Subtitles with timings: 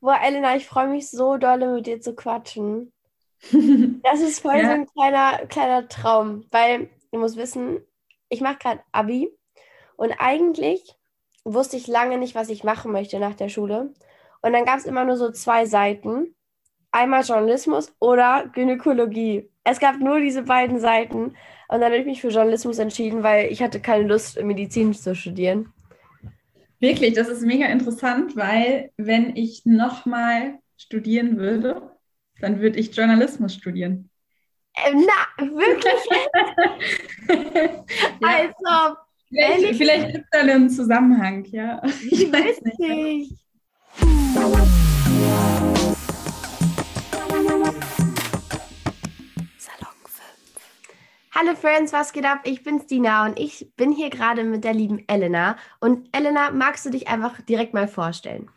[0.00, 2.92] Boah, Elena, ich freue mich so dolle, mit dir zu quatschen.
[4.02, 4.64] Das ist voll ja.
[4.64, 7.78] so ein kleiner, kleiner Traum, weil du musst wissen,
[8.28, 9.30] ich mache gerade Abi
[9.96, 10.96] und eigentlich
[11.44, 13.92] wusste ich lange nicht, was ich machen möchte nach der Schule.
[14.42, 16.34] Und dann gab es immer nur so zwei Seiten.
[16.90, 19.50] Einmal Journalismus oder Gynäkologie.
[19.64, 21.36] Es gab nur diese beiden Seiten.
[21.68, 25.14] Und dann habe ich mich für Journalismus entschieden, weil ich hatte keine Lust, Medizin zu
[25.14, 25.72] studieren.
[26.80, 31.90] Wirklich, das ist mega interessant, weil wenn ich nochmal studieren würde,
[32.40, 34.10] dann würde ich Journalismus studieren.
[34.74, 35.92] Äh, na, wirklich?
[38.20, 38.28] ja.
[38.28, 38.96] Also,
[39.28, 41.82] vielleicht, vielleicht gibt es da einen Zusammenhang, ja.
[42.10, 43.32] Ich weiß nicht.
[51.40, 52.40] Hallo Friends, was geht ab?
[52.42, 55.56] Ich bin's Dina und ich bin hier gerade mit der lieben Elena.
[55.78, 58.50] Und Elena, magst du dich einfach direkt mal vorstellen?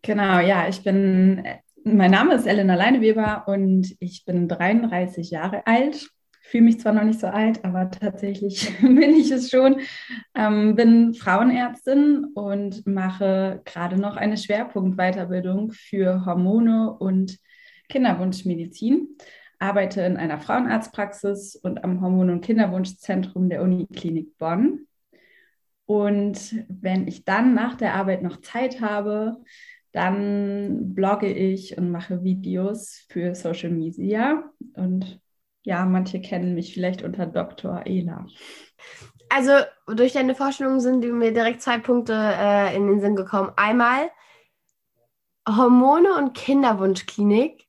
[0.00, 1.44] Genau, ja, ich bin,
[1.82, 6.08] mein Name ist Elena Leineweber und ich bin 33 Jahre alt.
[6.40, 9.80] Fühle mich zwar noch nicht so alt, aber tatsächlich bin ich es schon.
[10.36, 17.38] Ähm, bin Frauenärztin und mache gerade noch eine Schwerpunktweiterbildung für Hormone und
[17.88, 19.16] Kinderwunschmedizin
[19.58, 24.86] arbeite in einer Frauenarztpraxis und am Hormon- und Kinderwunschzentrum der Uniklinik Bonn.
[25.86, 29.36] Und wenn ich dann nach der Arbeit noch Zeit habe,
[29.92, 34.44] dann blogge ich und mache Videos für Social Media.
[34.74, 35.20] Und
[35.62, 37.82] ja, manche kennen mich vielleicht unter Dr.
[37.86, 38.26] Ela.
[39.28, 39.52] Also
[39.86, 43.52] durch deine Vorstellung sind mir direkt zwei Punkte äh, in den Sinn gekommen.
[43.56, 44.10] Einmal
[45.48, 47.65] Hormone und Kinderwunschklinik.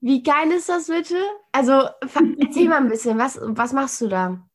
[0.00, 1.16] Wie geil ist das bitte?
[1.52, 1.72] Also
[2.40, 4.46] erzähl mal ein bisschen, was, was machst du da?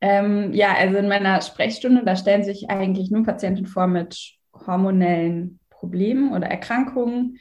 [0.00, 4.34] Ähm, ja, also in meiner Sprechstunde, da stellen sich eigentlich nur Patienten vor mit
[4.66, 7.38] hormonellen Problemen oder Erkrankungen,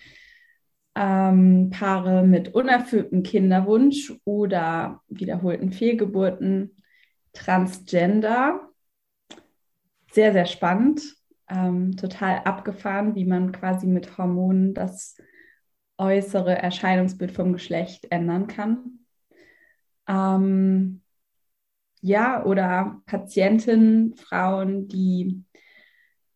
[0.96, 6.82] ähm, Paare mit unerfülltem Kinderwunsch oder wiederholten Fehlgeburten,
[7.34, 8.70] Transgender.
[10.12, 11.02] Sehr, sehr spannend,
[11.50, 15.18] ähm, total abgefahren, wie man quasi mit Hormonen das
[15.98, 19.00] äußere Erscheinungsbild vom Geschlecht ändern kann.
[20.08, 21.02] Ähm,
[22.02, 25.44] ja, oder Patientinnen, Frauen, die,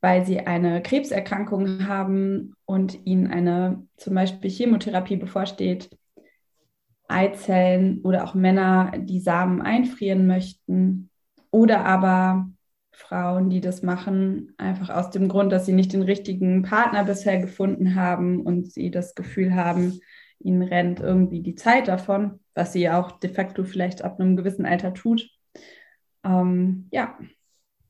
[0.02, 5.90] weil sie eine Krebserkrankung haben und ihnen eine zum Beispiel Chemotherapie bevorsteht,
[7.08, 11.10] Eizellen oder auch Männer, die Samen einfrieren möchten
[11.52, 12.50] oder aber
[13.00, 17.40] Frauen, die das machen, einfach aus dem Grund, dass sie nicht den richtigen Partner bisher
[17.40, 20.00] gefunden haben und sie das Gefühl haben,
[20.40, 24.66] ihnen rennt irgendwie die Zeit davon, was sie auch de facto vielleicht ab einem gewissen
[24.66, 25.30] Alter tut.
[26.24, 27.18] Ähm, ja,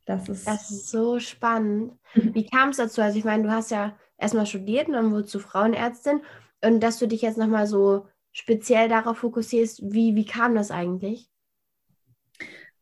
[0.05, 0.47] das ist.
[0.47, 1.93] Das ist so spannend.
[2.13, 3.01] Wie kam es dazu?
[3.01, 6.21] Also, ich meine, du hast ja erstmal studiert und dann wurdest du Frauenärztin
[6.63, 11.29] und dass du dich jetzt nochmal so speziell darauf fokussierst, wie, wie kam das eigentlich?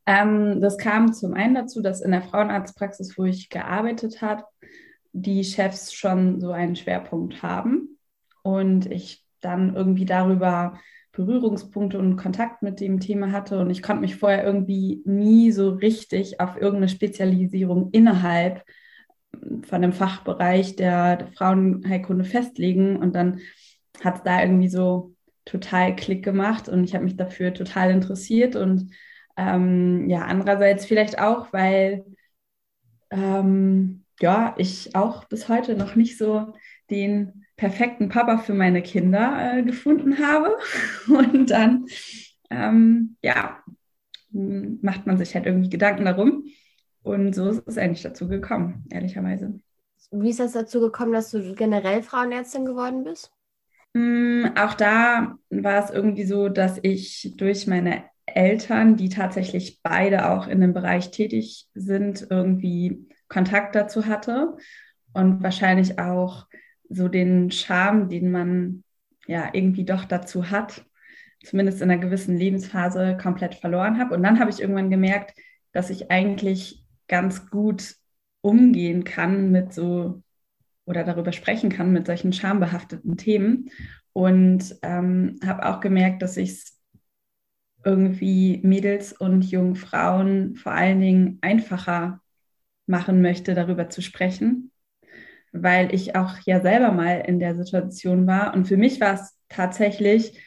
[0.08, 4.46] Ähm, das kam zum einen dazu, dass in der Frauenarztpraxis, wo ich gearbeitet habe,
[5.12, 8.00] die Chefs schon so einen Schwerpunkt haben.
[8.42, 10.80] Und ich dann irgendwie darüber
[11.12, 13.60] Berührungspunkte und Kontakt mit dem Thema hatte.
[13.60, 18.64] Und ich konnte mich vorher irgendwie nie so richtig auf irgendeine Spezialisierung innerhalb
[19.64, 22.96] von dem Fachbereich der, der Frauenheilkunde festlegen.
[22.96, 23.42] Und dann
[24.02, 25.14] hat es da irgendwie so
[25.44, 26.70] total Klick gemacht.
[26.70, 28.56] Und ich habe mich dafür total interessiert.
[28.56, 28.92] Und
[29.38, 32.06] ähm, ja, andererseits vielleicht auch, weil
[33.12, 36.54] ähm, ja, ich auch bis heute noch nicht so
[36.90, 40.56] den perfekten Papa für meine Kinder äh, gefunden habe.
[41.08, 41.86] Und dann,
[42.50, 43.64] ähm, ja,
[44.32, 46.46] macht man sich halt irgendwie Gedanken darum.
[47.04, 49.60] Und so ist es eigentlich dazu gekommen, ehrlicherweise.
[50.12, 53.32] Wie ist das dazu gekommen, dass du generell Frauenärztin geworden bist?
[53.94, 60.30] Mm, auch da war es irgendwie so, dass ich durch meine Eltern, die tatsächlich beide
[60.30, 64.58] auch in dem Bereich tätig sind, irgendwie Kontakt dazu hatte
[65.14, 66.48] und wahrscheinlich auch
[66.90, 68.84] so den Charme, den man
[69.28, 70.86] ja irgendwie doch dazu hat,
[71.44, 74.16] zumindest in einer gewissen Lebensphase komplett verloren habe.
[74.16, 75.34] Und dann habe ich irgendwann gemerkt,
[75.72, 77.96] dass ich eigentlich ganz gut
[78.42, 80.22] umgehen kann mit so
[80.86, 83.70] oder darüber sprechen kann mit solchen schambehafteten Themen
[84.14, 86.77] und ähm, habe auch gemerkt, dass ich es
[87.88, 92.22] irgendwie Mädels und jungen Frauen vor allen Dingen einfacher
[92.86, 94.72] machen möchte, darüber zu sprechen,
[95.54, 98.54] weil ich auch ja selber mal in der Situation war.
[98.54, 100.38] Und für mich war es tatsächlich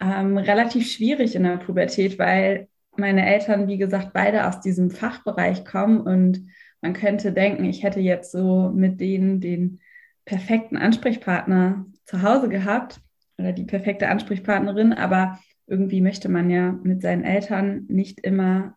[0.00, 5.64] ähm, relativ schwierig in der Pubertät, weil meine Eltern, wie gesagt, beide aus diesem Fachbereich
[5.64, 6.48] kommen und
[6.80, 9.80] man könnte denken, ich hätte jetzt so mit denen den
[10.24, 13.00] perfekten Ansprechpartner zu Hause gehabt
[13.38, 18.76] oder die perfekte Ansprechpartnerin, aber irgendwie möchte man ja mit seinen Eltern nicht immer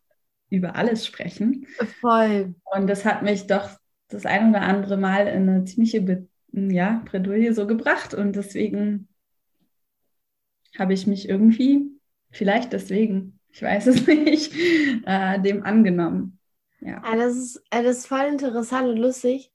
[0.49, 1.67] über alles sprechen.
[1.99, 2.55] Voll.
[2.63, 3.69] Und das hat mich doch
[4.07, 8.13] das ein oder andere Mal in eine ziemliche Be ja, Bredouille so gebracht.
[8.13, 9.09] Und deswegen
[10.77, 11.91] habe ich mich irgendwie,
[12.31, 14.53] vielleicht deswegen, ich weiß es nicht,
[15.05, 16.39] äh, dem angenommen.
[16.79, 17.01] Ja.
[17.03, 19.51] ja das, ist, äh, das ist voll interessant und lustig,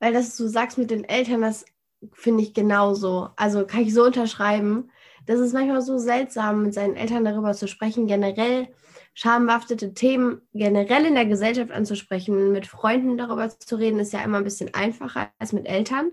[0.00, 1.64] weil das du sagst mit den Eltern, das
[2.12, 3.30] finde ich genauso.
[3.36, 4.90] Also kann ich so unterschreiben.
[5.26, 8.68] Das ist manchmal so seltsam, mit seinen Eltern darüber zu sprechen, generell
[9.14, 12.52] schambehaftete Themen generell in der Gesellschaft anzusprechen.
[12.52, 16.10] Mit Freunden darüber zu reden, ist ja immer ein bisschen einfacher als mit Eltern.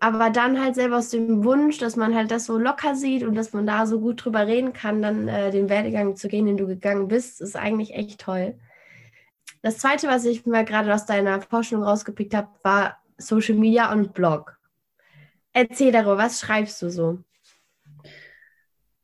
[0.00, 3.34] Aber dann halt selber aus dem Wunsch, dass man halt das so locker sieht und
[3.34, 6.56] dass man da so gut drüber reden kann, dann äh, den Werdegang zu gehen, den
[6.56, 8.58] du gegangen bist, ist eigentlich echt toll.
[9.60, 14.14] Das zweite, was ich mir gerade aus deiner Forschung rausgepickt habe, war Social Media und
[14.14, 14.58] Blog.
[15.52, 17.18] Erzähl darüber, was schreibst du so?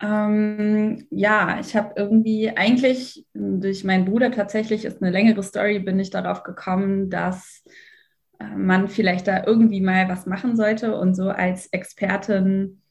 [0.00, 5.98] Ähm, ja, ich habe irgendwie eigentlich durch meinen Bruder tatsächlich ist eine längere Story, bin
[5.98, 7.64] ich darauf gekommen, dass
[8.38, 12.82] äh, man vielleicht da irgendwie mal was machen sollte und so als Expertin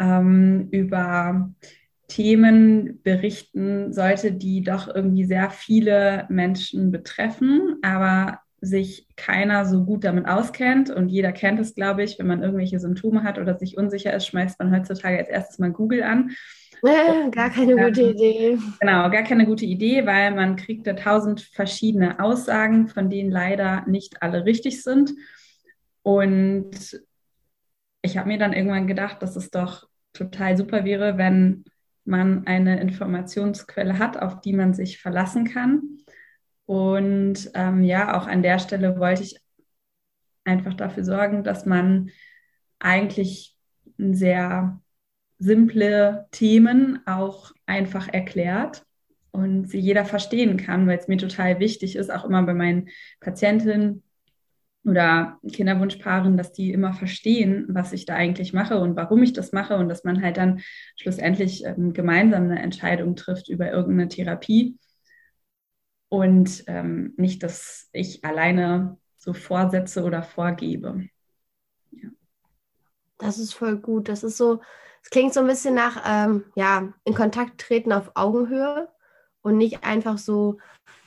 [0.00, 1.52] ähm, über
[2.08, 10.04] Themen berichten sollte, die doch irgendwie sehr viele Menschen betreffen, aber sich keiner so gut
[10.04, 13.76] damit auskennt und jeder kennt es, glaube ich, wenn man irgendwelche Symptome hat oder sich
[13.76, 16.30] unsicher ist, schmeißt man heutzutage als erstes mal Google an.
[16.82, 18.58] Äh, gar keine gute Idee.
[18.80, 23.84] Genau, gar keine gute Idee, weil man kriegt da tausend verschiedene Aussagen, von denen leider
[23.86, 25.12] nicht alle richtig sind.
[26.02, 27.00] Und
[28.02, 31.64] ich habe mir dann irgendwann gedacht, dass es doch total super wäre, wenn
[32.04, 36.03] man eine Informationsquelle hat, auf die man sich verlassen kann
[36.66, 39.38] und ähm, ja, auch an der Stelle wollte ich
[40.44, 42.10] einfach dafür sorgen, dass man
[42.78, 43.56] eigentlich
[43.98, 44.80] sehr
[45.38, 48.84] simple Themen auch einfach erklärt
[49.30, 52.88] und sie jeder verstehen kann, weil es mir total wichtig ist, auch immer bei meinen
[53.20, 54.02] Patientinnen
[54.84, 59.52] oder Kinderwunschpaaren, dass die immer verstehen, was ich da eigentlich mache und warum ich das
[59.52, 60.60] mache und dass man halt dann
[60.96, 64.78] schlussendlich ähm, gemeinsam eine Entscheidung trifft über irgendeine Therapie
[66.08, 71.08] und ähm, nicht, dass ich alleine so vorsetze oder vorgebe.
[71.90, 72.10] Ja.
[73.18, 74.08] Das ist voll gut.
[74.08, 74.60] Das ist so,
[75.02, 78.88] es klingt so ein bisschen nach, ähm, ja, in Kontakt treten auf Augenhöhe
[79.42, 80.58] und nicht einfach so,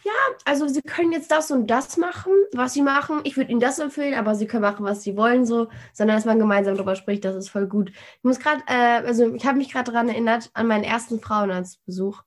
[0.03, 0.13] ja,
[0.45, 3.19] also Sie können jetzt das und das machen, was Sie machen.
[3.23, 6.25] Ich würde Ihnen das empfehlen, aber Sie können machen, was Sie wollen, so, sondern dass
[6.25, 7.89] man gemeinsam darüber spricht, das ist voll gut.
[7.89, 12.23] Ich muss gerade, äh, also ich habe mich gerade daran erinnert an meinen ersten Frauenarztbesuch.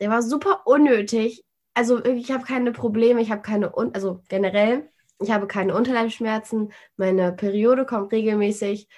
[0.00, 1.44] Der war super unnötig
[1.74, 4.88] also ich habe keine Probleme, ich habe keine, also generell,
[5.20, 8.88] ich habe keine Unterleibsschmerzen, meine Periode kommt regelmäßig.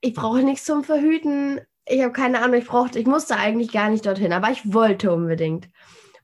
[0.00, 1.60] Ich brauche nichts zum Verhüten.
[1.86, 5.12] Ich habe keine Ahnung, ich brauchte, ich musste eigentlich gar nicht dorthin, aber ich wollte
[5.12, 5.68] unbedingt.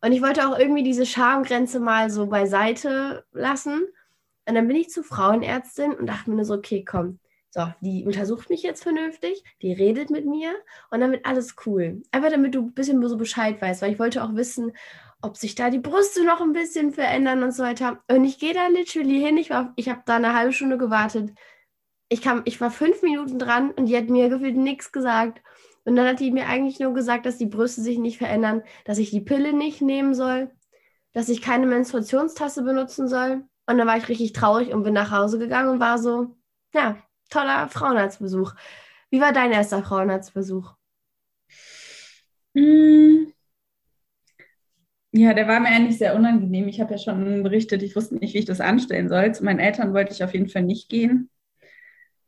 [0.00, 3.82] Und ich wollte auch irgendwie diese Schamgrenze mal so beiseite lassen.
[4.48, 7.18] Und dann bin ich zur Frauenärztin und dachte mir so, okay, komm,
[7.50, 10.54] so, die untersucht mich jetzt vernünftig, die redet mit mir
[10.90, 12.02] und wird alles cool.
[12.10, 14.72] Einfach damit du ein bisschen so Bescheid weißt, weil ich wollte auch wissen,
[15.22, 18.02] ob sich da die Brüste noch ein bisschen verändern und so weiter.
[18.10, 19.36] Und ich gehe da literally hin.
[19.36, 21.32] Ich, ich habe da eine halbe Stunde gewartet.
[22.08, 25.42] Ich, kam, ich war fünf Minuten dran und die hat mir gefühlt nichts gesagt.
[25.84, 28.98] Und dann hat die mir eigentlich nur gesagt, dass die Brüste sich nicht verändern, dass
[28.98, 30.50] ich die Pille nicht nehmen soll,
[31.12, 33.44] dass ich keine Menstruationstasse benutzen soll.
[33.66, 36.36] Und dann war ich richtig traurig und bin nach Hause gegangen und war so,
[36.74, 36.96] ja,
[37.30, 38.54] toller Frauenarztbesuch.
[39.10, 40.74] Wie war dein erster Frauenarztbesuch?
[42.54, 43.35] Mm.
[45.16, 46.68] Ja, der war mir eigentlich sehr unangenehm.
[46.68, 49.34] Ich habe ja schon berichtet, ich wusste nicht, wie ich das anstellen soll.
[49.34, 51.30] Zu meinen Eltern wollte ich auf jeden Fall nicht gehen.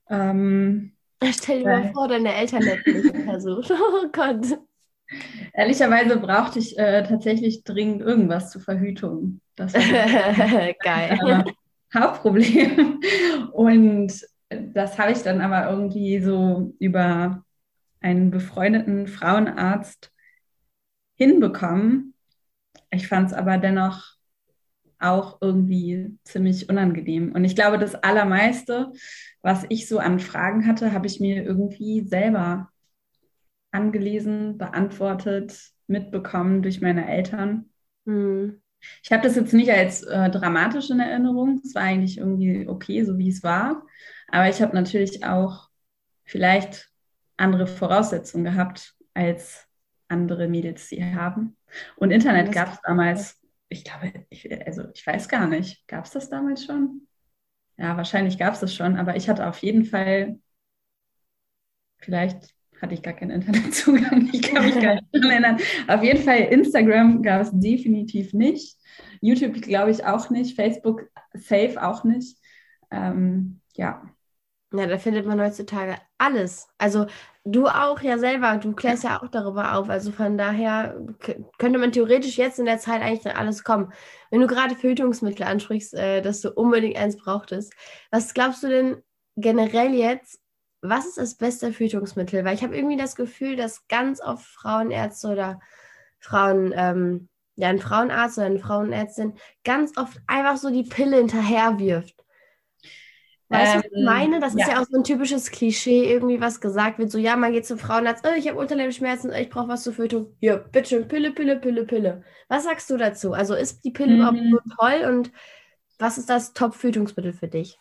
[0.08, 0.92] Ähm,
[1.22, 3.70] Stell dir mal vor, deine Eltern hätten mich versucht.
[3.72, 4.58] Oh Gott.
[5.52, 9.40] Ehrlicherweise brauchte ich äh, tatsächlich dringend irgendwas zur Verhütung.
[9.56, 9.80] Das war
[10.82, 11.18] Geil.
[11.26, 13.00] Äh, Hauptproblem.
[13.52, 14.12] Und
[14.50, 17.44] das habe ich dann aber irgendwie so über
[18.00, 20.12] einen befreundeten Frauenarzt
[21.16, 22.14] hinbekommen.
[22.90, 24.18] Ich fand es aber dennoch
[24.98, 27.32] auch irgendwie ziemlich unangenehm.
[27.32, 28.92] Und ich glaube, das Allermeiste,
[29.42, 32.70] was ich so an Fragen hatte, habe ich mir irgendwie selber
[33.70, 37.70] angelesen, beantwortet, mitbekommen durch meine Eltern.
[38.04, 38.60] Mhm.
[39.02, 41.60] Ich habe das jetzt nicht als äh, dramatisch in Erinnerung.
[41.64, 43.84] Es war eigentlich irgendwie okay, so wie es war.
[44.28, 45.68] Aber ich habe natürlich auch
[46.24, 46.90] vielleicht
[47.36, 49.67] andere Voraussetzungen gehabt als
[50.08, 51.56] andere Mädels sie haben.
[51.96, 56.12] Und Internet gab es damals, ich glaube, ich, also ich weiß gar nicht, gab es
[56.12, 57.08] das damals schon?
[57.78, 60.38] ja, wahrscheinlich gab es das schon, aber ich hatte auf jeden Fall,
[61.98, 65.58] vielleicht hatte ich gar keinen Internetzugang, ich kann mich gar nicht daran erinnern.
[65.86, 68.76] Auf jeden Fall Instagram gab es definitiv nicht.
[69.20, 72.36] YouTube glaube ich auch nicht, Facebook safe auch nicht.
[72.90, 74.02] Ähm, ja.
[74.72, 76.68] Ja, da findet man heutzutage alles.
[76.78, 77.06] Also
[77.52, 79.88] du auch ja selber, du klärst ja auch darüber auf.
[79.88, 81.00] Also von daher
[81.58, 83.92] könnte man theoretisch jetzt in der Zeit eigentlich alles kommen.
[84.30, 87.72] Wenn du gerade Verhütungsmittel ansprichst, äh, dass du unbedingt eins brauchtest,
[88.10, 89.02] was glaubst du denn
[89.36, 90.40] generell jetzt,
[90.82, 92.44] was ist das beste Verhütungsmittel?
[92.44, 95.60] Weil ich habe irgendwie das Gefühl, dass ganz oft Frauenärzte oder
[96.20, 101.78] Frauen, ähm, ja, ein Frauenarzt oder eine Frauenärztin ganz oft einfach so die Pille hinterher
[101.78, 102.17] wirft.
[103.48, 104.40] Weißt du, was ich ähm, meine?
[104.40, 104.60] Das ja.
[104.60, 107.10] ist ja auch so ein typisches Klischee, irgendwie was gesagt wird.
[107.10, 110.34] So, ja, man geht zum Frauenarzt, oh, ich habe Unterleibsschmerzen, ich brauche was zur Fötung.
[110.40, 112.22] Ja, bitte, Pille, Pille, Pille, Pille.
[112.48, 113.32] Was sagst du dazu?
[113.32, 114.16] Also ist die Pille mhm.
[114.16, 115.32] überhaupt so toll und
[115.98, 117.78] was ist das Top-Verhütungsmittel für dich?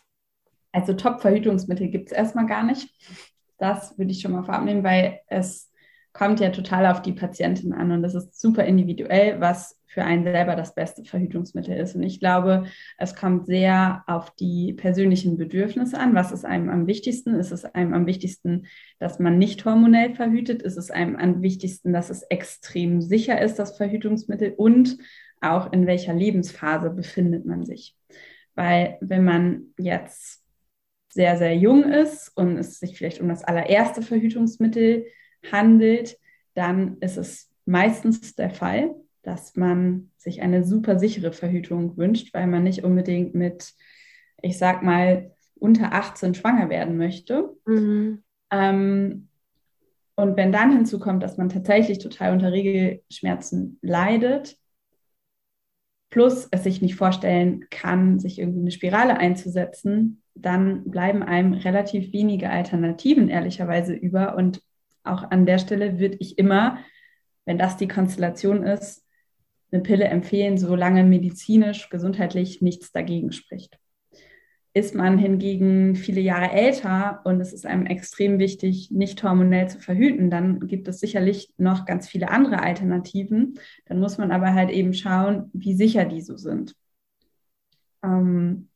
[0.72, 2.88] Also Top-Verhütungsmittel gibt es erstmal gar nicht.
[3.58, 5.67] Das würde ich schon mal vorab nehmen, weil es
[6.18, 10.24] kommt ja total auf die Patientin an und das ist super individuell, was für einen
[10.24, 11.94] selber das beste Verhütungsmittel ist.
[11.94, 12.66] Und ich glaube,
[12.98, 16.16] es kommt sehr auf die persönlichen Bedürfnisse an.
[16.16, 17.36] Was ist einem am wichtigsten?
[17.36, 18.66] Ist es einem am wichtigsten,
[18.98, 20.60] dass man nicht hormonell verhütet?
[20.62, 24.54] Ist es einem am wichtigsten, dass es extrem sicher ist, das Verhütungsmittel?
[24.56, 24.98] Und
[25.40, 27.96] auch in welcher Lebensphase befindet man sich?
[28.56, 30.44] Weil wenn man jetzt
[31.10, 35.06] sehr, sehr jung ist und es sich vielleicht um das allererste Verhütungsmittel
[35.50, 36.18] handelt,
[36.54, 42.46] dann ist es meistens der Fall, dass man sich eine super sichere Verhütung wünscht, weil
[42.46, 43.74] man nicht unbedingt mit,
[44.42, 47.50] ich sag mal, unter 18 schwanger werden möchte.
[47.66, 48.22] Mhm.
[48.50, 49.28] Ähm,
[50.14, 54.56] und wenn dann hinzukommt, dass man tatsächlich total unter Regelschmerzen leidet,
[56.10, 62.12] plus es sich nicht vorstellen kann, sich irgendwie eine Spirale einzusetzen, dann bleiben einem relativ
[62.12, 64.36] wenige Alternativen ehrlicherweise über.
[64.36, 64.62] Und
[65.08, 66.78] auch an der Stelle würde ich immer,
[67.44, 69.04] wenn das die Konstellation ist,
[69.70, 73.78] eine Pille empfehlen, solange medizinisch, gesundheitlich nichts dagegen spricht.
[74.74, 79.80] Ist man hingegen viele Jahre älter und es ist einem extrem wichtig, nicht hormonell zu
[79.80, 83.58] verhüten, dann gibt es sicherlich noch ganz viele andere Alternativen.
[83.86, 86.74] Dann muss man aber halt eben schauen, wie sicher die so sind.
[88.02, 88.68] Ähm,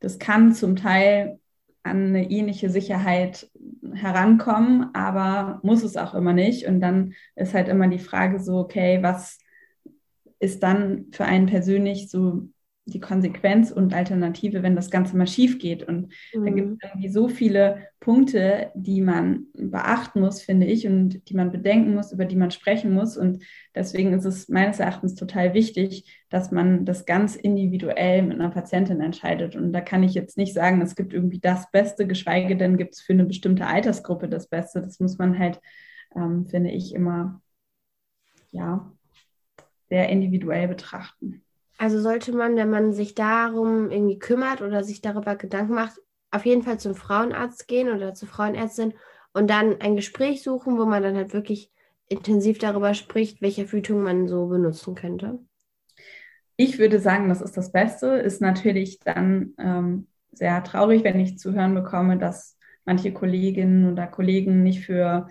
[0.00, 1.40] das kann zum Teil
[1.82, 3.50] an eine ähnliche Sicherheit
[3.94, 6.66] herankommen, aber muss es auch immer nicht.
[6.66, 9.38] Und dann ist halt immer die Frage so, okay, was
[10.38, 12.48] ist dann für einen persönlich so
[12.88, 15.82] die Konsequenz und Alternative, wenn das Ganze mal schief geht.
[15.82, 16.44] Und mhm.
[16.44, 21.34] da gibt es irgendwie so viele Punkte, die man beachten muss, finde ich, und die
[21.34, 23.16] man bedenken muss, über die man sprechen muss.
[23.16, 28.50] Und deswegen ist es meines Erachtens total wichtig, dass man das ganz individuell mit einer
[28.50, 29.54] Patientin entscheidet.
[29.54, 32.94] Und da kann ich jetzt nicht sagen, es gibt irgendwie das Beste, geschweige denn gibt
[32.94, 34.80] es für eine bestimmte Altersgruppe das Beste.
[34.80, 35.60] Das muss man halt,
[36.16, 37.42] ähm, finde ich, immer,
[38.50, 38.90] ja,
[39.90, 41.42] sehr individuell betrachten.
[41.78, 46.44] Also sollte man, wenn man sich darum irgendwie kümmert oder sich darüber Gedanken macht, auf
[46.44, 48.94] jeden Fall zum Frauenarzt gehen oder zur Frauenärztin
[49.32, 51.70] und dann ein Gespräch suchen, wo man dann halt wirklich
[52.08, 55.38] intensiv darüber spricht, welche Verhütung man so benutzen könnte?
[56.56, 58.08] Ich würde sagen, das ist das Beste.
[58.16, 64.08] Ist natürlich dann ähm, sehr traurig, wenn ich zu hören bekomme, dass manche Kolleginnen oder
[64.08, 65.28] Kollegen nicht für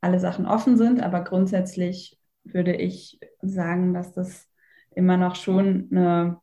[0.00, 1.02] alle Sachen offen sind.
[1.02, 4.48] Aber grundsätzlich würde ich sagen, dass das
[4.94, 6.40] immer noch schon eine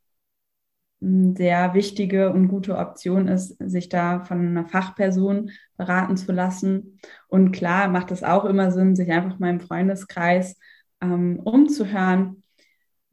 [1.02, 7.00] sehr wichtige und gute Option ist, sich da von einer Fachperson beraten zu lassen.
[7.28, 10.58] Und klar macht es auch immer Sinn, sich einfach mal im Freundeskreis
[11.02, 12.44] ähm, umzuhören,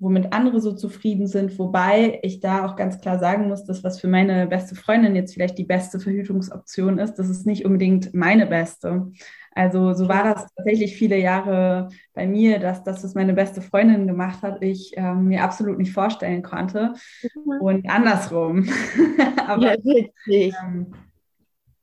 [0.03, 1.59] womit andere so zufrieden sind.
[1.59, 5.35] Wobei ich da auch ganz klar sagen muss, dass was für meine beste Freundin jetzt
[5.35, 9.13] vielleicht die beste Verhütungsoption ist, das ist nicht unbedingt meine beste.
[9.55, 14.07] Also so war das tatsächlich viele Jahre bei mir, dass das, was meine beste Freundin
[14.07, 16.95] gemacht hat, ich ähm, mir absolut nicht vorstellen konnte.
[17.35, 17.61] Mhm.
[17.61, 18.69] Und andersrum.
[19.47, 20.55] Aber, ja, wirklich.
[20.65, 20.87] Ähm,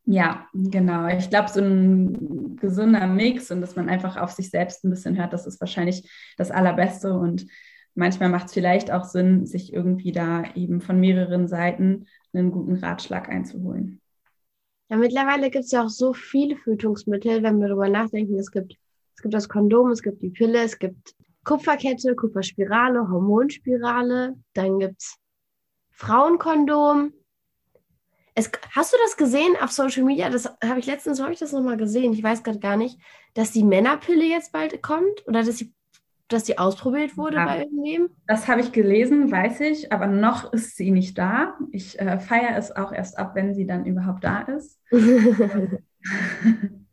[0.05, 1.07] ja, genau.
[1.07, 5.15] Ich glaube, so ein gesunder Mix und dass man einfach auf sich selbst ein bisschen
[5.17, 7.13] hört, das ist wahrscheinlich das Allerbeste.
[7.13, 7.45] Und
[7.99, 12.75] manchmal macht es vielleicht auch Sinn, sich irgendwie da eben von mehreren Seiten einen guten
[12.75, 14.01] Ratschlag einzuholen.
[14.89, 18.39] Ja, mittlerweile gibt es ja auch so viele Verhütungsmittel, wenn wir darüber nachdenken.
[18.39, 18.77] Es gibt,
[19.15, 21.13] es gibt das Kondom, es gibt die Pille, es gibt
[21.43, 25.17] Kupferkette, Kupferspirale, Hormonspirale, dann gibt es
[25.91, 27.13] Frauenkondom.
[28.33, 30.29] Es, hast du das gesehen auf Social Media?
[30.29, 32.13] Das habe ich letztens, habe ich das nochmal gesehen.
[32.13, 32.97] Ich weiß gerade gar nicht,
[33.33, 35.73] dass die Männerpille jetzt bald kommt oder dass die
[36.29, 37.45] dass die ausprobiert wurde ja.
[37.45, 38.09] bei irgendwem?
[38.27, 41.57] Das habe ich gelesen, weiß ich, aber noch ist sie nicht da.
[41.71, 44.79] Ich äh, feiere es auch erst ab, wenn sie dann überhaupt da ist.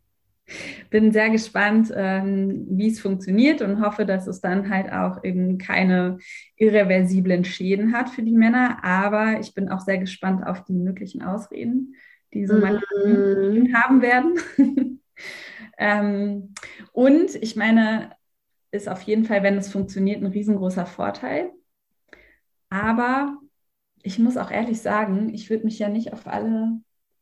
[0.89, 5.57] Bin sehr gespannt, ähm, wie es funktioniert und hoffe, dass es dann halt auch eben
[5.57, 6.19] keine
[6.55, 8.83] irreversiblen Schäden hat für die Männer.
[8.83, 11.95] Aber ich bin auch sehr gespannt auf die möglichen Ausreden,
[12.33, 13.73] die so Männer mm.
[13.73, 14.39] haben werden.
[15.77, 16.53] ähm,
[16.93, 18.11] und ich meine,
[18.77, 21.51] ist auf jeden Fall, wenn es funktioniert, ein riesengroßer Vorteil.
[22.69, 23.37] Aber
[24.03, 26.79] ich muss auch ehrlich sagen, ich würde mich ja nicht auf alle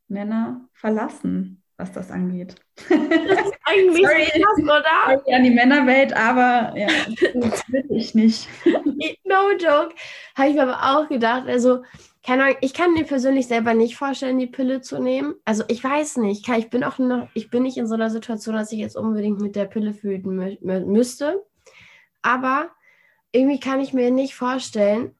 [0.08, 2.54] Männer verlassen, was das angeht.
[2.76, 5.20] Das ist eigentlich Sorry, krass, oder?
[5.24, 6.88] Sorry an die Männerwelt, aber ja,
[7.34, 8.48] das will ich nicht.
[9.24, 9.94] No joke.
[10.34, 11.48] Habe ich mir aber auch gedacht.
[11.48, 11.82] Also,
[12.26, 15.34] keine Ahnung, ich kann mir persönlich selber nicht vorstellen, die Pille zu nehmen.
[15.44, 18.56] Also ich weiß nicht, ich bin auch noch, ich bin nicht in so einer Situation,
[18.56, 21.44] dass ich jetzt unbedingt mit der Pille fühlen mü müsste.
[22.22, 22.70] Aber
[23.30, 25.14] irgendwie kann ich mir nicht vorstellen,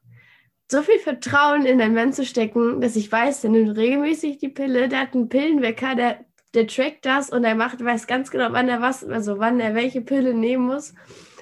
[0.69, 4.49] so viel Vertrauen in einen Mann zu stecken, dass ich weiß, der nimmt regelmäßig die
[4.49, 8.51] Pille, der hat einen Pillenwecker, der, der trackt das und er macht, weiß ganz genau,
[8.51, 10.93] wann er was, also wann er welche Pille nehmen muss.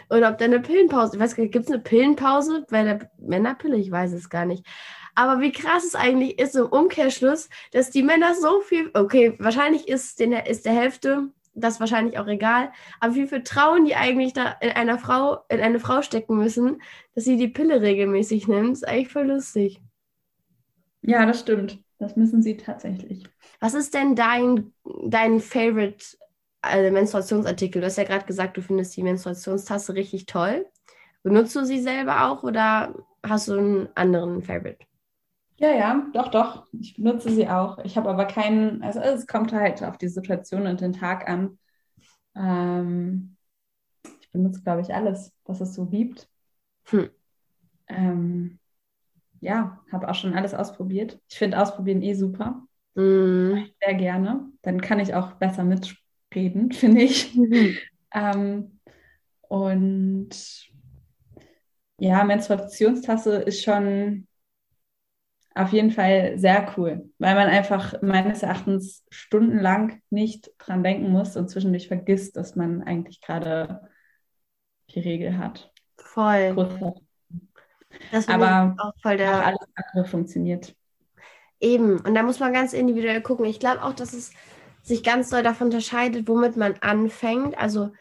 [0.09, 3.09] Und ob der eine Pillenpause, ich weiß gar nicht, gibt es eine Pillenpause bei der
[3.17, 3.77] Männerpille?
[3.77, 4.65] Ich weiß es gar nicht.
[5.15, 9.87] Aber wie krass es eigentlich ist im Umkehrschluss, dass die Männer so viel, okay, wahrscheinlich
[9.87, 14.33] ist, den, ist der Hälfte das wahrscheinlich auch egal, aber wie viel Trauen die eigentlich
[14.33, 16.81] da in einer Frau, in eine Frau stecken müssen,
[17.15, 19.81] dass sie die Pille regelmäßig nimmt, ist eigentlich voll lustig.
[21.01, 21.79] Ja, das stimmt.
[21.97, 23.23] Das müssen sie tatsächlich.
[23.61, 24.73] Was ist denn dein,
[25.05, 26.03] dein Favorite
[26.65, 27.81] also Menstruationsartikel?
[27.81, 30.65] Du hast ja gerade gesagt, du findest die Menstruationstasse richtig toll.
[31.23, 32.93] Benutzt du sie selber auch oder
[33.23, 34.85] hast du einen anderen Favorite?
[35.57, 36.67] Ja, ja, doch, doch.
[36.73, 37.79] Ich benutze sie auch.
[37.79, 41.57] Ich habe aber keinen, also es kommt halt auf die Situation und den Tag an.
[42.35, 43.37] Ähm,
[44.21, 46.27] ich benutze, glaube ich, alles, was es so gibt.
[46.85, 47.09] Hm.
[47.87, 48.59] Ähm,
[49.39, 51.19] ja, habe auch schon alles ausprobiert.
[51.29, 52.63] Ich finde Ausprobieren eh super.
[52.95, 53.65] Mm.
[53.81, 54.49] Sehr gerne.
[54.61, 55.63] Dann kann ich auch besser
[56.35, 57.35] mitreden, finde ich.
[57.35, 57.77] Mhm.
[58.13, 58.79] ähm,
[59.47, 60.29] und
[61.99, 64.27] ja, Menstruationstasse ist schon
[65.53, 71.37] auf jeden Fall sehr cool, weil man einfach meines Erachtens stundenlang nicht dran denken muss
[71.37, 73.89] und zwischendurch vergisst, dass man eigentlich gerade
[74.89, 75.71] die Regel hat.
[75.97, 76.53] Voll.
[78.11, 80.75] Das Aber auch voll der auch alles andere funktioniert.
[81.61, 82.01] Eben.
[82.01, 83.45] Und da muss man ganz individuell gucken.
[83.45, 84.33] Ich glaube auch, dass es
[84.85, 87.57] sich ganz doll davon unterscheidet, womit man anfängt.
[87.57, 87.91] Also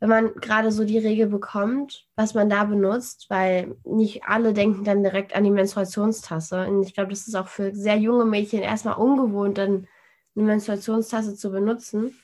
[0.00, 4.82] wenn man gerade so die Regel bekommt, was man da benutzt, weil nicht alle denken
[4.82, 6.66] dann direkt an die Menstruationstasse.
[6.66, 9.86] Und ich glaube, das ist auch für sehr junge Mädchen erstmal ungewohnt, dann
[10.34, 12.14] eine Menstruationstasse zu benutzen.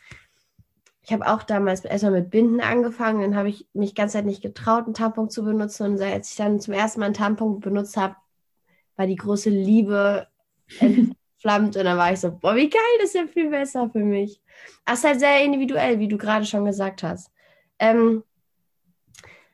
[1.02, 4.42] Ich habe auch damals erstmal mit Binden angefangen, dann habe ich mich ganz Zeit nicht
[4.42, 5.92] getraut, einen Tampon zu benutzen.
[5.92, 8.16] Und als ich dann zum ersten Mal einen Tampon benutzt habe,
[8.96, 10.26] war die große Liebe
[11.36, 14.04] entflammt und dann war ich so, boah, wie geil, das ist ja viel besser für
[14.04, 14.40] mich.
[14.84, 17.30] Das ist halt sehr individuell, wie du gerade schon gesagt hast.
[17.78, 18.24] Ähm,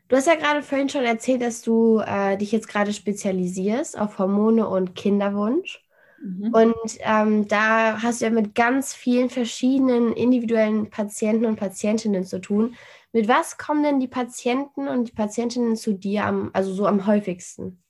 [0.09, 4.19] du hast ja gerade vorhin schon erzählt, dass du äh, dich jetzt gerade spezialisierst auf
[4.19, 5.83] Hormone und Kinderwunsch.
[6.23, 6.55] Mhm.
[6.55, 12.41] Und ähm, da hast du ja mit ganz vielen verschiedenen individuellen Patienten und Patientinnen zu
[12.41, 12.77] tun.
[13.13, 17.07] Mit was kommen denn die Patienten und die Patientinnen zu dir am, also so am
[17.07, 17.83] häufigsten?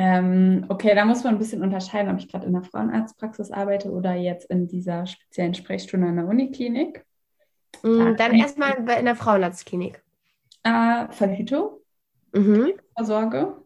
[0.00, 3.90] Ähm, okay, da muss man ein bisschen unterscheiden, ob ich gerade in der Frauenarztpraxis arbeite
[3.90, 7.04] oder jetzt in dieser speziellen Sprechstunde an der Uniklinik.
[7.82, 10.00] Mhm, dann erstmal in der Frauenarztklinik.
[10.62, 11.80] Äh, Verhütung,
[12.32, 12.74] mhm.
[12.94, 13.56] Versorge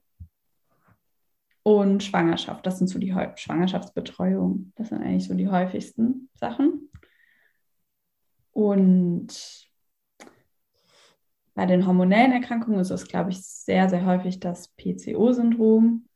[1.64, 2.64] und Schwangerschaft.
[2.64, 4.72] Das sind so die Schwangerschaftsbetreuung.
[4.76, 6.88] Das sind eigentlich so die häufigsten Sachen.
[8.52, 9.68] Und
[11.52, 16.06] bei den hormonellen Erkrankungen ist es, glaube ich, sehr, sehr häufig das PCO-Syndrom.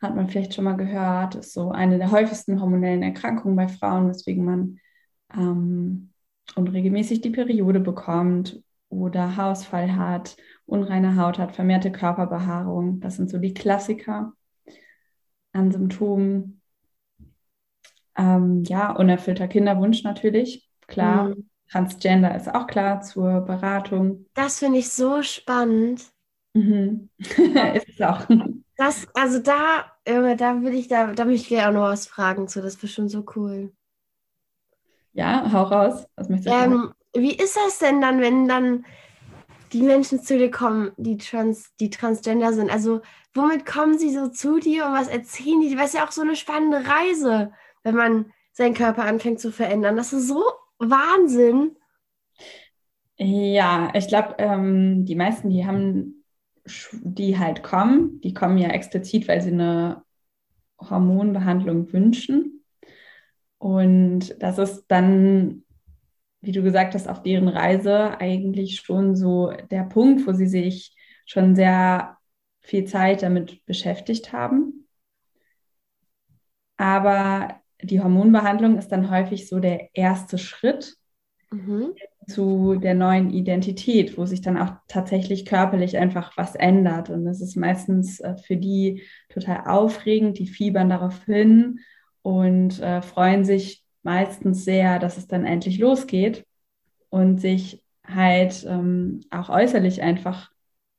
[0.00, 4.08] Hat man vielleicht schon mal gehört, ist so eine der häufigsten hormonellen Erkrankungen bei Frauen,
[4.08, 4.78] weswegen man
[5.34, 6.12] ähm,
[6.54, 13.00] und regelmäßig die Periode bekommt oder Haarausfall hat, unreine Haut hat, vermehrte Körperbehaarung.
[13.00, 14.32] Das sind so die Klassiker
[15.52, 16.60] an Symptomen.
[18.16, 21.30] Ähm, ja, unerfüllter Kinderwunsch natürlich, klar.
[21.30, 21.48] Mhm.
[21.68, 24.26] Transgender ist auch klar zur Beratung.
[24.34, 26.10] Das finde ich so spannend.
[26.54, 27.10] Mhm.
[27.18, 28.24] ist es auch.
[28.76, 32.60] Das, also da, da will ich, da, da möchte ich auch noch was fragen zu.
[32.60, 33.72] Das ist bestimmt so cool.
[35.12, 36.06] Ja, hau raus.
[36.16, 38.84] Was möchtest du ähm, Wie ist das denn dann, wenn dann
[39.72, 42.70] die Menschen zu dir kommen, die, trans, die transgender sind?
[42.70, 43.00] Also,
[43.34, 45.74] womit kommen sie so zu dir und was erzählen die?
[45.74, 49.96] Das ist ja auch so eine spannende Reise, wenn man seinen Körper anfängt zu verändern.
[49.96, 50.42] Das ist so
[50.78, 51.76] Wahnsinn.
[53.18, 56.24] Ja, ich glaube, ähm, die meisten, die haben,
[56.92, 60.02] die halt kommen, die kommen ja explizit, weil sie eine
[60.78, 62.64] Hormonbehandlung wünschen.
[63.58, 65.64] Und das ist dann,
[66.40, 70.94] wie du gesagt hast, auf deren Reise eigentlich schon so der Punkt, wo sie sich
[71.24, 72.18] schon sehr
[72.60, 74.86] viel Zeit damit beschäftigt haben.
[76.76, 80.96] Aber die Hormonbehandlung ist dann häufig so der erste Schritt
[81.50, 81.92] mhm.
[82.26, 87.10] zu der neuen Identität, wo sich dann auch tatsächlich körperlich einfach was ändert.
[87.10, 91.80] Und das ist meistens äh, für die total aufregend, die fiebern darauf hin
[92.22, 96.46] und äh, freuen sich meistens sehr, dass es dann endlich losgeht
[97.08, 100.50] und sich halt ähm, auch äußerlich einfach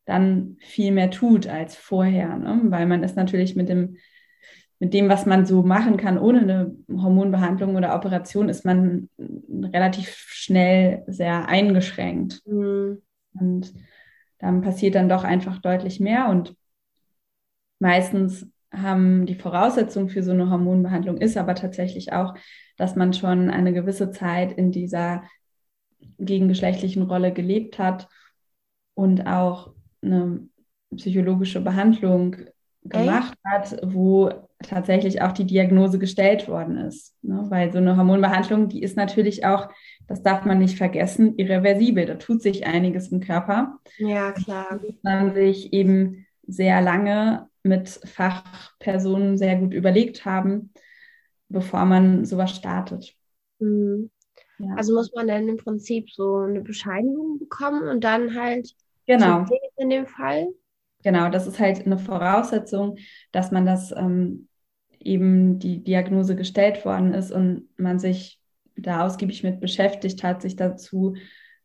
[0.05, 2.62] dann viel mehr tut als vorher, ne?
[2.65, 3.97] weil man ist natürlich mit dem
[4.80, 10.10] mit dem, was man so machen kann ohne eine Hormonbehandlung oder Operation, ist man relativ
[10.28, 12.42] schnell sehr eingeschränkt.
[12.46, 13.02] Mhm.
[13.34, 13.74] Und
[14.40, 16.30] dann passiert dann doch einfach deutlich mehr.
[16.30, 16.56] Und
[17.80, 22.36] meistens haben die Voraussetzungen für so eine Hormonbehandlung ist aber tatsächlich auch,
[22.76, 25.24] dass man schon eine gewisse Zeit in dieser
[26.20, 28.08] gegengeschlechtlichen Rolle gelebt hat
[28.94, 30.48] und auch eine
[30.96, 32.36] psychologische Behandlung
[32.89, 34.32] gemacht hat, wo
[34.63, 37.15] tatsächlich auch die Diagnose gestellt worden ist.
[37.21, 37.45] Ne?
[37.50, 39.69] Weil so eine Hormonbehandlung, die ist natürlich auch,
[40.08, 42.06] das darf man nicht vergessen, irreversibel.
[42.06, 43.80] Da tut sich einiges im Körper.
[43.97, 44.67] Ja, klar.
[44.69, 50.71] Da muss man sich eben sehr lange mit Fachpersonen sehr gut überlegt haben,
[51.50, 53.15] bevor man sowas startet.
[53.60, 54.10] Mhm.
[54.60, 54.76] Ja.
[54.76, 58.73] Also muss man dann im Prinzip so eine Bescheinigung bekommen und dann halt
[59.06, 59.45] genau.
[59.78, 60.47] in dem Fall.
[61.08, 62.98] Genau, das ist halt eine Voraussetzung,
[63.32, 64.50] dass man das ähm,
[65.00, 68.41] eben die Diagnose gestellt worden ist und man sich
[68.76, 71.15] da ausgiebig mit beschäftigt hat, sich dazu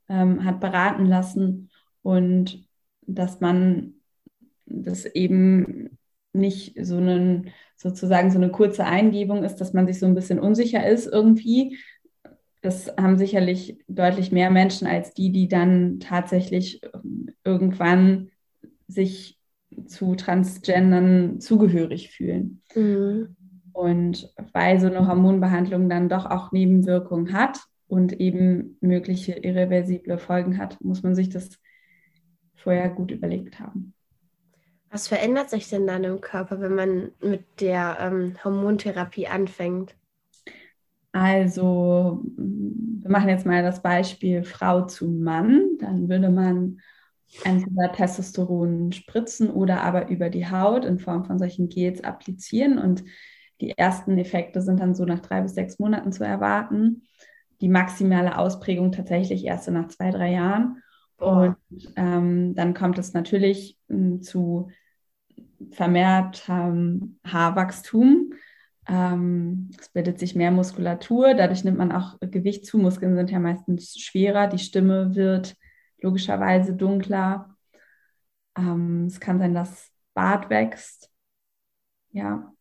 [0.08, 1.70] ähm, hat beraten lassen
[2.02, 2.68] und
[3.04, 3.94] dass man
[4.66, 5.98] das eben
[6.32, 10.38] nicht so einen sozusagen so eine kurze Eingebung ist, dass man sich so ein bisschen
[10.38, 11.78] unsicher ist irgendwie.
[12.60, 18.30] Das haben sicherlich deutlich mehr Menschen als die, die dann tatsächlich ähm, irgendwann
[18.92, 19.38] sich
[19.86, 22.62] zu Transgendern zugehörig fühlen.
[22.74, 23.36] Mhm.
[23.72, 30.58] Und weil so eine Hormonbehandlung dann doch auch Nebenwirkungen hat und eben mögliche irreversible Folgen
[30.58, 31.58] hat, muss man sich das
[32.54, 33.94] vorher gut überlegt haben.
[34.90, 39.96] Was verändert sich denn dann im Körper, wenn man mit der ähm, Hormontherapie anfängt?
[41.12, 45.78] Also, wir machen jetzt mal das Beispiel Frau zu Mann.
[45.78, 46.80] Dann würde man
[47.44, 52.78] entweder Testosteron spritzen oder aber über die Haut in Form von solchen Gels applizieren.
[52.78, 53.04] Und
[53.60, 57.02] die ersten Effekte sind dann so nach drei bis sechs Monaten zu erwarten.
[57.60, 60.82] Die maximale Ausprägung tatsächlich erst nach zwei, drei Jahren.
[61.16, 61.56] Und
[61.96, 64.68] ähm, dann kommt es natürlich ähm, zu
[65.70, 68.32] vermehrt ähm, Haarwachstum.
[68.88, 72.78] Ähm, es bildet sich mehr Muskulatur, dadurch nimmt man auch Gewicht zu.
[72.78, 75.56] Muskeln sind ja meistens schwerer, die Stimme wird
[76.02, 77.56] logischerweise dunkler.
[78.56, 81.10] Ähm, es kann sein, dass Bart wächst.
[82.10, 82.52] Ja.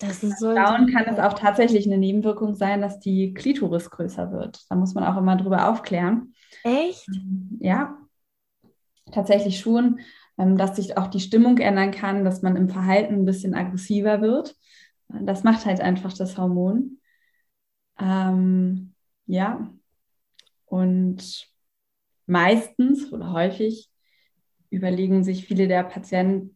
[0.00, 0.54] Das ist so.
[0.54, 4.60] Down kann es auch tatsächlich eine Nebenwirkung sein, dass die Klitoris größer wird.
[4.68, 6.34] Da muss man auch immer drüber aufklären.
[6.64, 7.08] Echt?
[7.60, 7.96] Ja,
[9.12, 10.00] tatsächlich schon,
[10.38, 14.20] ähm, dass sich auch die Stimmung ändern kann, dass man im Verhalten ein bisschen aggressiver
[14.20, 14.56] wird.
[15.08, 16.98] Das macht halt einfach das Hormon.
[18.00, 18.94] Ähm,
[19.26, 19.70] ja.
[20.66, 21.53] Und
[22.26, 23.90] meistens oder häufig
[24.70, 26.50] überlegen sich viele der Patientinnen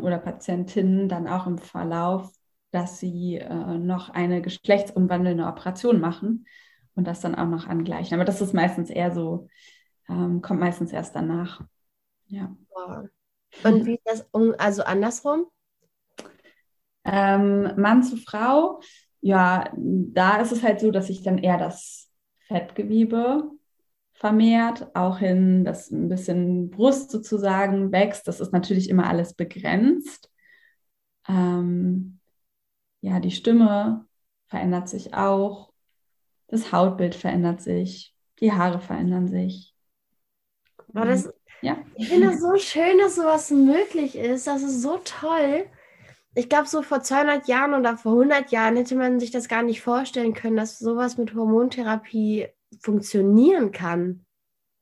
[0.00, 2.30] oder Patientinnen dann auch im Verlauf,
[2.70, 6.46] dass sie äh, noch eine geschlechtsumwandelnde Operation machen
[6.94, 8.14] und das dann auch noch angleichen.
[8.14, 9.48] Aber das ist meistens eher so,
[10.08, 11.62] ähm, kommt meistens erst danach.
[12.26, 12.56] Ja.
[13.64, 15.46] Und wie ist das um, also andersrum?
[17.04, 18.80] Ähm, Mann zu Frau,
[19.20, 22.10] ja, da ist es halt so, dass sich dann eher das
[22.48, 23.50] Fettgewebe
[24.16, 28.26] vermehrt, auch hin, dass ein bisschen Brust sozusagen wächst.
[28.26, 30.30] Das ist natürlich immer alles begrenzt.
[31.28, 32.18] Ähm,
[33.02, 34.06] ja, die Stimme
[34.48, 35.72] verändert sich auch,
[36.48, 39.74] das Hautbild verändert sich, die Haare verändern sich.
[40.88, 41.76] War das, ja.
[41.96, 44.46] Ich finde es so schön, dass sowas möglich ist.
[44.46, 45.66] Das ist so toll.
[46.34, 49.62] Ich glaube, so vor 200 Jahren oder vor 100 Jahren hätte man sich das gar
[49.62, 52.48] nicht vorstellen können, dass sowas mit Hormontherapie
[52.80, 54.24] funktionieren kann.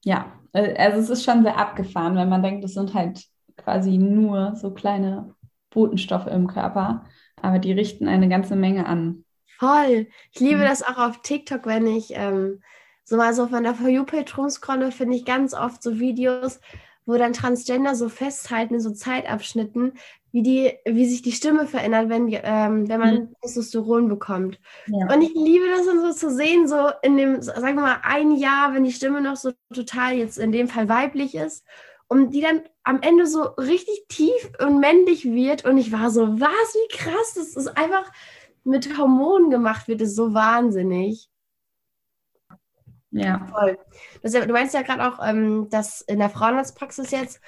[0.05, 3.25] Ja, äh, also es ist schon sehr abgefahren, wenn man denkt, es sind halt
[3.57, 5.35] quasi nur so kleine
[5.71, 7.05] Botenstoffe im Körper,
[7.41, 9.25] aber die richten eine ganze Menge an.
[9.59, 10.09] Voll.
[10.33, 10.65] Ich liebe mhm.
[10.65, 12.61] das auch auf TikTok, wenn ich ähm,
[13.05, 16.61] so mal so von der For You-Page rumscrolle, finde ich ganz oft so Videos,
[17.07, 19.93] wo dann Transgender so festhalten in so Zeitabschnitten,
[20.35, 23.35] wie die, wie sich die Stimme verändert, wenn, ähm, wenn man mhm.
[23.41, 24.59] Testosteron bekommt.
[24.89, 25.07] Ja.
[25.15, 28.33] Und ich liebe das dann so zu sehen, so in dem, sagen wir mal, ein
[28.33, 31.65] Jahr, wenn die Stimme noch so total jetzt in dem Fall weiblich ist
[32.09, 35.65] und die dann am Ende so richtig tief und männlich wird.
[35.65, 38.11] Und ich war so, was, wie krass, das ist einfach
[38.65, 41.31] mit Hormonen gemacht wird, ist so wahnsinnig.
[43.13, 43.47] Ja.
[43.53, 43.79] Voll.
[44.25, 47.41] Das, du meinst ja gerade auch, ähm, dass in der Frauenarztpraxis jetzt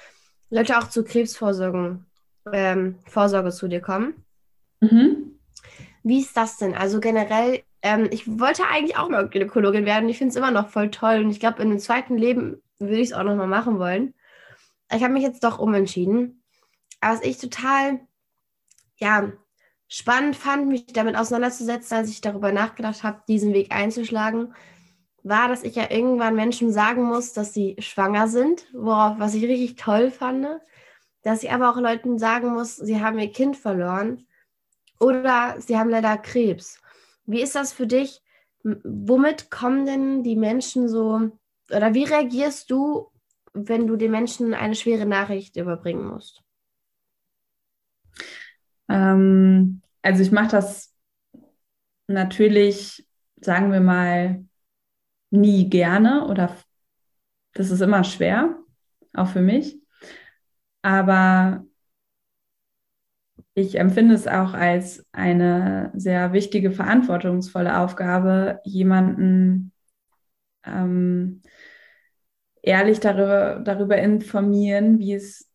[0.49, 2.05] Leute auch zu Krebsvorsorgen,
[2.53, 4.25] ähm, Vorsorge zu dir kommen.
[4.81, 5.39] Mhm.
[6.03, 6.73] Wie ist das denn?
[6.73, 10.09] Also generell, ähm, ich wollte eigentlich auch mal Gynäkologin werden.
[10.09, 11.19] Ich finde es immer noch voll toll.
[11.19, 14.13] Und ich glaube, in einem zweiten Leben würde ich es auch noch mal machen wollen.
[14.93, 16.43] Ich habe mich jetzt doch umentschieden.
[17.01, 17.99] Aber was ich total,
[18.97, 19.31] ja,
[19.87, 24.53] spannend fand, mich damit auseinanderzusetzen, als ich darüber nachgedacht habe, diesen Weg einzuschlagen,
[25.23, 29.43] war, dass ich ja irgendwann Menschen sagen muss, dass sie schwanger sind, worauf, was ich
[29.43, 30.47] richtig toll fand,
[31.27, 34.25] dass ich aber auch Leuten sagen muss, sie haben ihr Kind verloren
[34.97, 36.81] oder sie haben leider Krebs.
[37.25, 38.21] Wie ist das für dich?
[38.63, 41.29] Womit kommen denn die Menschen so,
[41.69, 43.11] oder wie reagierst du,
[43.51, 46.41] wenn du den Menschen eine schwere Nachricht überbringen musst?
[48.87, 50.95] Ähm, also ich mache das
[52.07, 54.45] natürlich, sagen wir mal,
[55.31, 56.55] nie gerne oder
[57.51, 58.57] das ist immer schwer,
[59.13, 59.77] auch für mich.
[60.87, 61.65] Aber
[63.55, 69.73] ich empfinde es auch als eine sehr wichtige, verantwortungsvolle Aufgabe, jemanden
[70.63, 71.41] ähm,
[72.61, 75.51] ehrlich darüber, darüber informieren, wie es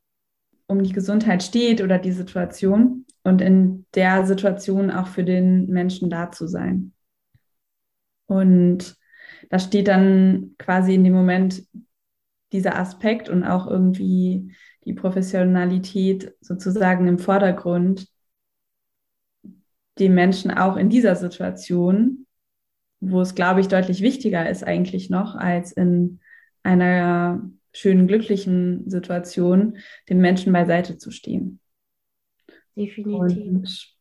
[0.67, 6.11] um die Gesundheit steht oder die Situation und in der Situation auch für den Menschen
[6.11, 6.93] da zu sein.
[8.27, 8.99] Und
[9.49, 11.67] da steht dann quasi in dem Moment
[12.53, 14.53] dieser Aspekt und auch irgendwie
[14.85, 18.09] die Professionalität sozusagen im Vordergrund,
[19.99, 22.27] den Menschen auch in dieser Situation,
[23.01, 26.21] wo es, glaube ich, deutlich wichtiger ist eigentlich noch als in
[26.63, 27.43] einer
[27.73, 31.61] schönen, glücklichen Situation, den Menschen beiseite zu stehen.
[32.77, 33.13] Definitiv.
[33.13, 33.97] Und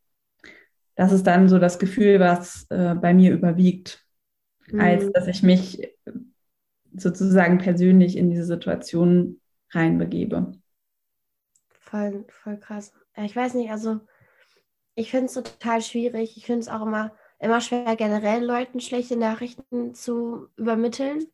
[0.96, 4.06] das ist dann so das Gefühl, was äh, bei mir überwiegt
[4.78, 5.14] als mhm.
[5.14, 5.96] dass ich mich
[6.96, 9.40] sozusagen persönlich in diese Situation
[9.72, 10.54] reinbegebe.
[11.92, 12.94] Voll, voll krass.
[13.18, 14.00] Ich weiß nicht, also
[14.96, 16.38] ich finde es total schwierig.
[16.38, 21.28] Ich finde es auch immer, immer schwer, generell Leuten schlechte Nachrichten zu übermitteln.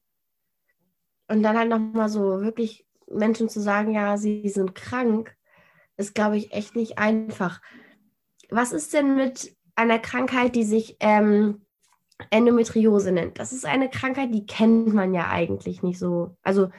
[1.28, 5.36] Und dann halt nochmal so wirklich Menschen zu sagen, ja, sie sind krank,
[5.96, 7.62] ist, glaube ich, echt nicht einfach.
[8.50, 11.67] Was ist denn mit einer Krankheit, die sich ähm,
[12.32, 13.39] Endometriose nennt.
[13.39, 16.36] Das ist eine Krankheit, die kennt man ja eigentlich nicht so.
[16.41, 16.70] Also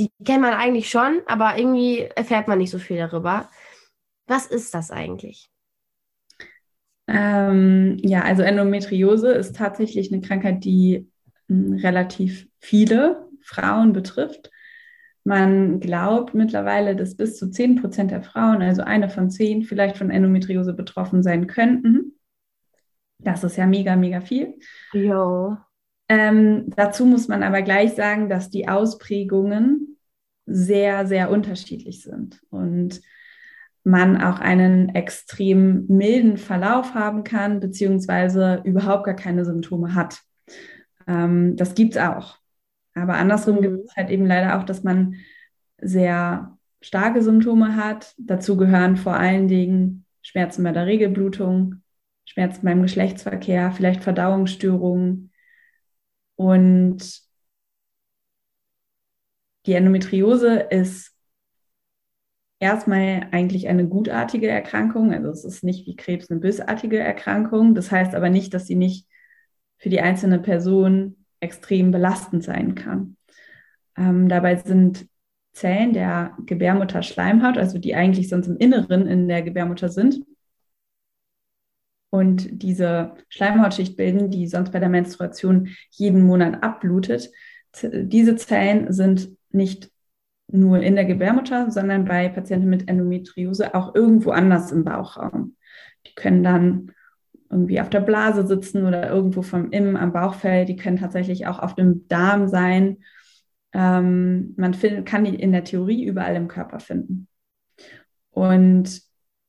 [0.00, 3.50] die kennt man eigentlich schon, aber irgendwie erfährt man nicht so viel darüber.
[4.26, 5.50] Was ist das eigentlich?
[7.06, 11.10] Ähm, ja, also Endometriose ist tatsächlich eine Krankheit, die
[11.48, 14.50] hm, relativ viele Frauen betrifft.
[15.22, 19.98] Man glaubt mittlerweile, dass bis zu 10 Prozent der Frauen, also eine von zehn, vielleicht
[19.98, 22.18] von Endometriose betroffen sein könnten.
[23.18, 24.54] Das ist ja mega, mega viel.
[24.94, 25.66] Ja.
[26.08, 29.89] Ähm, dazu muss man aber gleich sagen, dass die Ausprägungen
[30.46, 33.00] sehr, sehr unterschiedlich sind und
[33.82, 40.20] man auch einen extrem milden Verlauf haben kann, beziehungsweise überhaupt gar keine Symptome hat.
[41.06, 42.38] Ähm, das gibt es auch.
[42.94, 43.62] Aber andersrum mhm.
[43.62, 45.16] gibt es halt eben leider auch, dass man
[45.80, 48.14] sehr starke Symptome hat.
[48.18, 51.82] Dazu gehören vor allen Dingen Schmerzen bei der Regelblutung,
[52.24, 55.32] Schmerzen beim Geschlechtsverkehr, vielleicht Verdauungsstörungen.
[56.36, 57.29] Und
[59.66, 61.14] die Endometriose ist
[62.58, 65.12] erstmal eigentlich eine gutartige Erkrankung.
[65.12, 67.74] Also es ist nicht wie Krebs eine bösartige Erkrankung.
[67.74, 69.06] Das heißt aber nicht, dass sie nicht
[69.78, 73.16] für die einzelne Person extrem belastend sein kann.
[73.96, 75.08] Ähm, dabei sind
[75.52, 80.20] Zellen der Gebärmutterschleimhaut, also die eigentlich sonst im Inneren in der Gebärmutter sind,
[82.10, 87.30] und diese Schleimhautschicht bilden, die sonst bei der Menstruation jeden Monat abblutet.
[87.82, 89.90] Diese Zellen sind nicht
[90.48, 95.56] nur in der Gebärmutter, sondern bei Patienten mit Endometriose auch irgendwo anders im Bauchraum.
[96.06, 96.92] Die können dann
[97.48, 100.64] irgendwie auf der Blase sitzen oder irgendwo vom Innen am Bauchfell.
[100.64, 102.98] Die können tatsächlich auch auf dem Darm sein.
[103.72, 107.28] Ähm, man find, kann die in der Theorie überall im Körper finden.
[108.30, 109.02] Und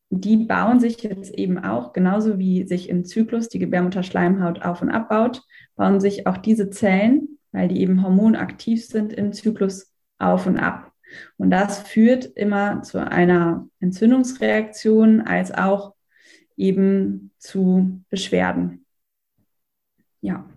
[0.10, 4.90] die bauen sich jetzt eben auch, genauso wie sich im Zyklus die Gebärmutterschleimhaut auf und
[4.90, 5.42] abbaut,
[5.76, 9.91] bauen sich auch diese Zellen weil die eben hormonaktiv sind im Zyklus
[10.22, 10.92] auf und ab.
[11.38, 15.96] Und das führt immer zu einer Entzündungsreaktion als auch
[16.56, 18.86] eben zu Beschwerden.
[20.22, 20.48] Ja.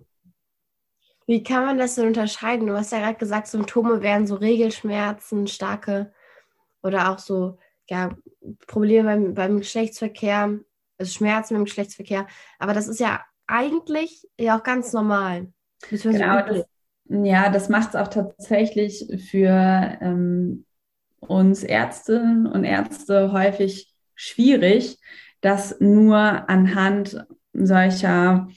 [1.26, 2.66] Wie kann man das denn unterscheiden?
[2.66, 6.12] Du hast ja gerade gesagt, Symptome wären so Regelschmerzen, starke
[6.82, 8.10] oder auch so ja,
[8.66, 10.58] Probleme beim, beim Geschlechtsverkehr,
[10.98, 12.26] also Schmerzen beim Geschlechtsverkehr.
[12.58, 15.52] Aber das ist ja eigentlich ja auch ganz normal.
[15.90, 16.64] Genau, das,
[17.08, 20.64] ja, das macht es auch tatsächlich für ähm,
[21.20, 24.98] uns Ärztinnen und Ärzte häufig schwierig,
[25.40, 28.48] das nur anhand solcher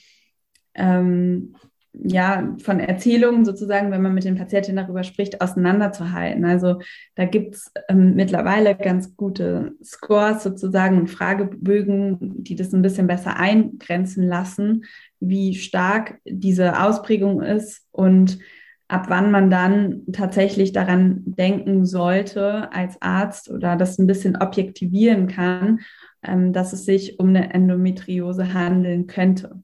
[0.73, 1.55] ähm,
[2.03, 6.45] ja, von Erzählungen sozusagen, wenn man mit den Patientinnen darüber spricht, auseinanderzuhalten.
[6.45, 6.79] Also
[7.15, 13.07] da gibt es ähm, mittlerweile ganz gute Scores sozusagen und Fragebögen, die das ein bisschen
[13.07, 14.86] besser eingrenzen lassen,
[15.19, 18.39] wie stark diese Ausprägung ist und
[18.88, 25.27] ab wann man dann tatsächlich daran denken sollte als Arzt oder das ein bisschen objektivieren
[25.27, 25.82] kann,
[26.23, 29.62] ähm, dass es sich um eine Endometriose handeln könnte.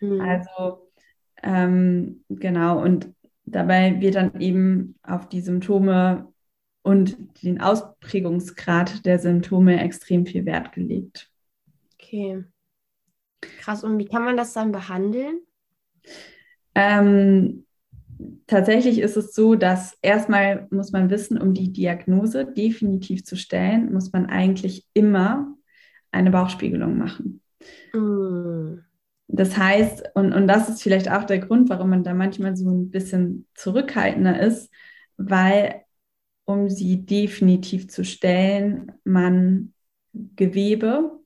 [0.00, 0.20] Mhm.
[0.20, 0.90] Also
[1.42, 3.12] ähm, genau, und
[3.44, 6.32] dabei wird dann eben auf die Symptome
[6.82, 11.30] und den Ausprägungsgrad der Symptome extrem viel Wert gelegt.
[11.94, 12.44] Okay.
[13.60, 15.40] Krass, und wie kann man das dann behandeln?
[16.74, 17.66] Ähm,
[18.46, 23.92] tatsächlich ist es so, dass erstmal muss man wissen, um die Diagnose definitiv zu stellen,
[23.92, 25.56] muss man eigentlich immer
[26.10, 27.40] eine Bauchspiegelung machen.
[27.92, 28.78] Mm.
[29.28, 32.70] Das heißt, und, und das ist vielleicht auch der Grund, warum man da manchmal so
[32.70, 34.70] ein bisschen zurückhaltender ist,
[35.16, 35.82] weil
[36.44, 39.72] um sie definitiv zu stellen, man
[40.12, 41.18] Gewebe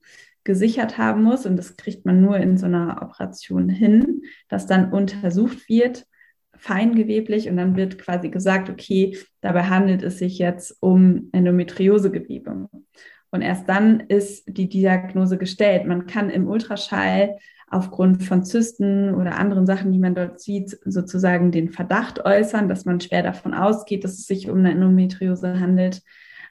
[0.47, 4.93] gesichert haben muss und das kriegt man nur in so einer Operation hin, dass dann
[4.93, 6.07] untersucht wird,
[6.55, 12.69] feingeweblich und dann wird quasi gesagt, okay, dabei handelt es sich jetzt um Endometriosegewebe.
[13.29, 15.85] Und erst dann ist die Diagnose gestellt.
[15.85, 17.37] Man kann im Ultraschall
[17.69, 22.85] aufgrund von Zysten oder anderen Sachen, die man dort sieht, sozusagen den Verdacht äußern, dass
[22.85, 26.01] man schwer davon ausgeht, dass es sich um eine Endometriose handelt.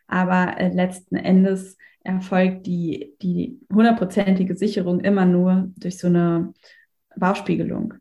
[0.07, 6.55] Aber äh, letzten Endes erfolgt die, die hundertprozentige Sicherung immer nur durch so eine
[7.17, 7.95] Bauchspiegelung.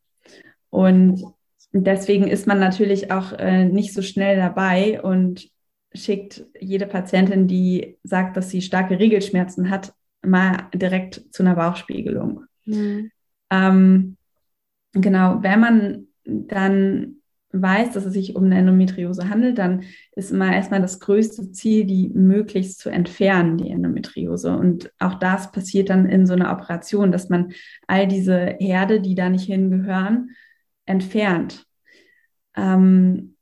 [0.70, 1.24] Und
[1.72, 5.50] deswegen ist man natürlich auch äh, nicht so schnell dabei und
[5.94, 12.46] schickt jede Patientin, die sagt, dass sie starke Regelschmerzen hat, mal direkt zu einer Bauchspiegelung.
[12.65, 13.12] Mhm.
[13.50, 14.18] Ähm,
[14.94, 17.18] genau, wenn man dann
[17.62, 19.84] weiß, dass es sich um eine Endometriose handelt, dann
[20.15, 24.56] ist immer erstmal das größte Ziel, die möglichst zu entfernen, die Endometriose.
[24.56, 27.54] Und auch das passiert dann in so einer Operation, dass man
[27.88, 30.32] all diese Herde, die da nicht hingehören,
[30.86, 31.65] entfernt.
[32.56, 33.36] Ähm,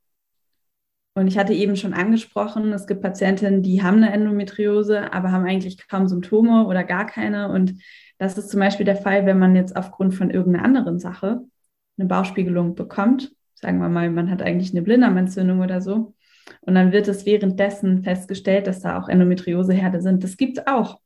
[1.16, 5.46] und ich hatte eben schon angesprochen, es gibt Patientinnen, die haben eine Endometriose, aber haben
[5.46, 7.50] eigentlich kaum Symptome oder gar keine.
[7.50, 7.76] Und
[8.18, 11.42] das ist zum Beispiel der Fall, wenn man jetzt aufgrund von irgendeiner anderen Sache
[11.98, 13.32] eine Bauchspiegelung bekommt.
[13.64, 16.14] Sagen wir mal, man hat eigentlich eine Blinddarmentzündung oder so.
[16.60, 20.22] Und dann wird es währenddessen festgestellt, dass da auch Endometrioseherde sind.
[20.22, 21.00] Das gibt es auch.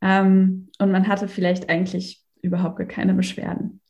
[0.00, 3.82] Ähm, und man hatte vielleicht eigentlich überhaupt gar keine Beschwerden.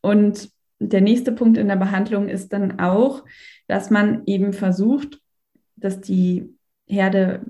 [0.00, 0.48] Und
[0.78, 3.22] der nächste Punkt in der Behandlung ist dann auch,
[3.66, 5.20] dass man eben versucht,
[5.76, 7.44] dass die Herde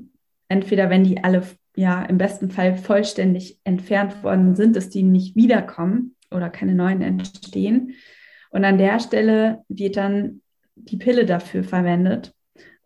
[0.48, 1.44] entweder, wenn die alle
[1.76, 7.02] ja im besten Fall vollständig entfernt worden sind, dass die nicht wiederkommen oder keine neuen
[7.02, 7.94] entstehen.
[8.50, 10.42] Und an der Stelle wird dann
[10.74, 12.34] die Pille dafür verwendet.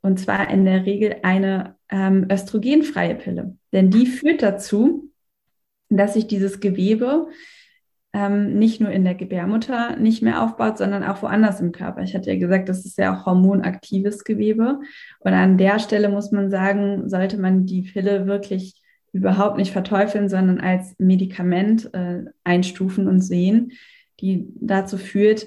[0.01, 3.57] Und zwar in der Regel eine ähm, östrogenfreie Pille.
[3.72, 5.11] Denn die führt dazu,
[5.88, 7.29] dass sich dieses Gewebe
[8.12, 12.03] ähm, nicht nur in der Gebärmutter nicht mehr aufbaut, sondern auch woanders im Körper.
[12.03, 14.81] Ich hatte ja gesagt, das ist ja auch hormonaktives Gewebe.
[15.20, 20.29] Und an der Stelle muss man sagen, sollte man die Pille wirklich überhaupt nicht verteufeln,
[20.29, 23.72] sondern als Medikament äh, einstufen und sehen,
[24.23, 25.47] die dazu führt,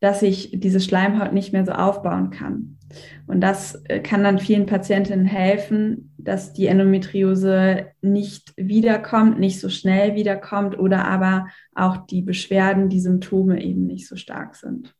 [0.00, 2.78] dass sich diese Schleimhaut nicht mehr so aufbauen kann.
[3.26, 9.68] Und das äh, kann dann vielen Patientinnen helfen, dass die Endometriose nicht wiederkommt, nicht so
[9.68, 14.94] schnell wiederkommt oder aber auch die Beschwerden, die Symptome eben nicht so stark sind.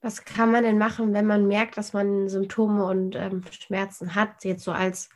[0.00, 4.44] Was kann man denn machen, wenn man merkt, dass man Symptome und ähm, Schmerzen hat,
[4.44, 5.08] jetzt so als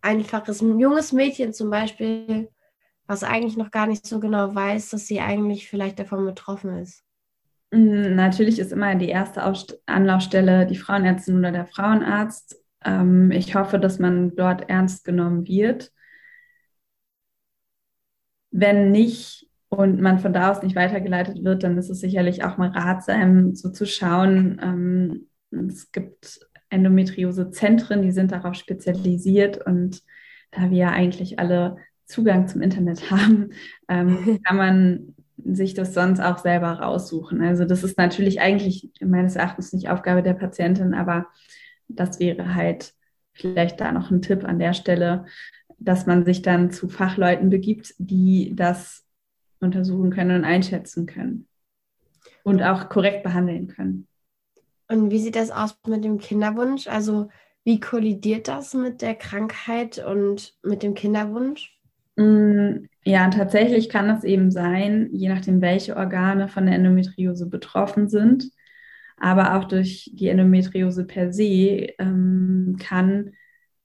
[0.00, 2.48] einfaches junges Mädchen zum Beispiel,
[3.06, 7.04] was eigentlich noch gar nicht so genau weiß, dass sie eigentlich vielleicht davon betroffen ist?
[7.70, 9.42] Mm, natürlich ist immer die erste
[9.86, 12.56] Anlaufstelle die Frauenärztin oder der Frauenarzt.
[12.84, 15.92] Ähm, ich hoffe, dass man dort ernst genommen wird.
[18.50, 22.56] Wenn nicht und man von da aus nicht weitergeleitet wird, dann ist es sicherlich auch
[22.56, 24.60] mal ratsam, so zu schauen.
[24.62, 26.40] Ähm, es gibt
[26.70, 30.02] Endometriose-Zentren, die sind darauf spezialisiert und
[30.52, 31.76] da wir ja eigentlich alle
[32.06, 33.50] Zugang zum Internet haben,
[33.88, 37.42] ähm, kann man sich das sonst auch selber raussuchen.
[37.42, 41.26] Also das ist natürlich eigentlich meines Erachtens nicht Aufgabe der Patientin, aber
[41.88, 42.94] das wäre halt
[43.32, 45.26] vielleicht da noch ein Tipp an der Stelle,
[45.78, 49.04] dass man sich dann zu Fachleuten begibt, die das
[49.60, 51.48] untersuchen können und einschätzen können
[52.42, 54.06] und auch korrekt behandeln können.
[54.88, 56.86] Und wie sieht das aus mit dem Kinderwunsch?
[56.86, 57.28] Also
[57.64, 61.73] wie kollidiert das mit der Krankheit und mit dem Kinderwunsch?
[62.16, 68.08] Mm, ja, tatsächlich kann es eben sein, je nachdem, welche Organe von der Endometriose betroffen
[68.08, 68.50] sind,
[69.16, 73.32] aber auch durch die Endometriose per se ähm, kann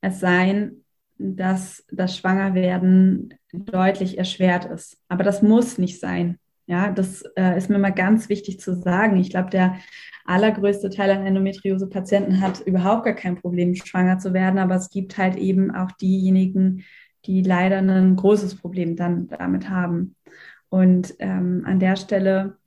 [0.01, 0.83] es sein,
[1.17, 4.97] dass das Schwangerwerden deutlich erschwert ist.
[5.09, 6.39] Aber das muss nicht sein.
[6.65, 9.17] Ja, das äh, ist mir mal ganz wichtig zu sagen.
[9.17, 9.77] Ich glaube, der
[10.25, 15.17] allergrößte Teil an Endometriose-Patienten hat überhaupt gar kein Problem, schwanger zu werden, aber es gibt
[15.17, 16.85] halt eben auch diejenigen,
[17.25, 20.15] die leider ein großes Problem dann damit haben.
[20.69, 22.57] Und ähm, an der Stelle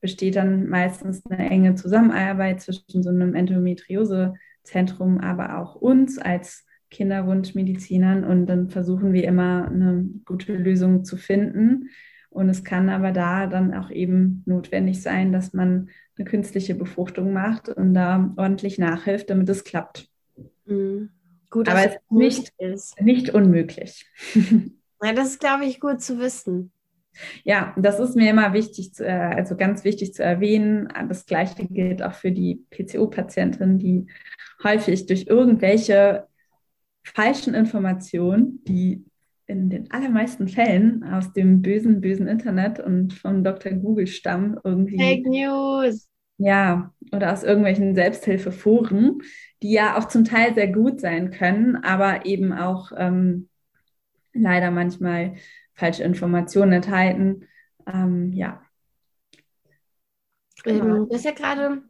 [0.00, 8.24] besteht dann meistens eine enge Zusammenarbeit zwischen so einem Endometriose-Zentrum, aber auch uns als Kinderwunschmedizinern
[8.24, 11.90] und dann versuchen wir immer eine gute Lösung zu finden.
[12.30, 17.32] Und es kann aber da dann auch eben notwendig sein, dass man eine künstliche Befruchtung
[17.32, 20.08] macht und da ordentlich nachhilft, damit es klappt.
[20.66, 21.10] Mhm.
[21.50, 24.06] Gut, aber es ist nicht, ist nicht unmöglich.
[25.00, 26.72] Ja, das ist, glaube ich, gut zu wissen.
[27.44, 30.88] Ja, das ist mir immer wichtig, zu, äh, also ganz wichtig zu erwähnen.
[31.08, 34.06] Das Gleiche gilt auch für die PCO-Patientinnen, die
[34.62, 36.26] häufig durch irgendwelche
[37.04, 39.04] falschen Informationen, die
[39.46, 43.72] in den allermeisten Fällen aus dem bösen, bösen Internet und von Dr.
[43.72, 44.98] Google stammen, irgendwie.
[44.98, 46.06] Fake News.
[46.36, 49.22] Ja, oder aus irgendwelchen Selbsthilfeforen,
[49.62, 53.48] die ja auch zum Teil sehr gut sein können, aber eben auch ähm,
[54.32, 55.34] leider manchmal
[55.74, 57.46] falsche Informationen enthalten.
[57.86, 58.62] Ähm, ja.
[60.64, 61.04] Genau.
[61.04, 61.82] Du hast ja gerade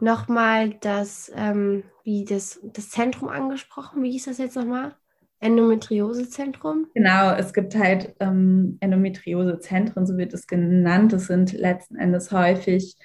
[0.00, 4.02] nochmal das, ähm, wie das, das Zentrum angesprochen.
[4.02, 4.96] Wie hieß das jetzt nochmal?
[5.40, 6.88] Endometriosezentrum?
[6.94, 11.12] Genau, es gibt halt ähm, Endometriosezentren, so wird es genannt.
[11.14, 12.96] Das sind letzten Endes häufig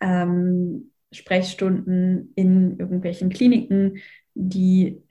[0.00, 3.98] ähm, Sprechstunden in irgendwelchen Kliniken,
[4.34, 5.02] die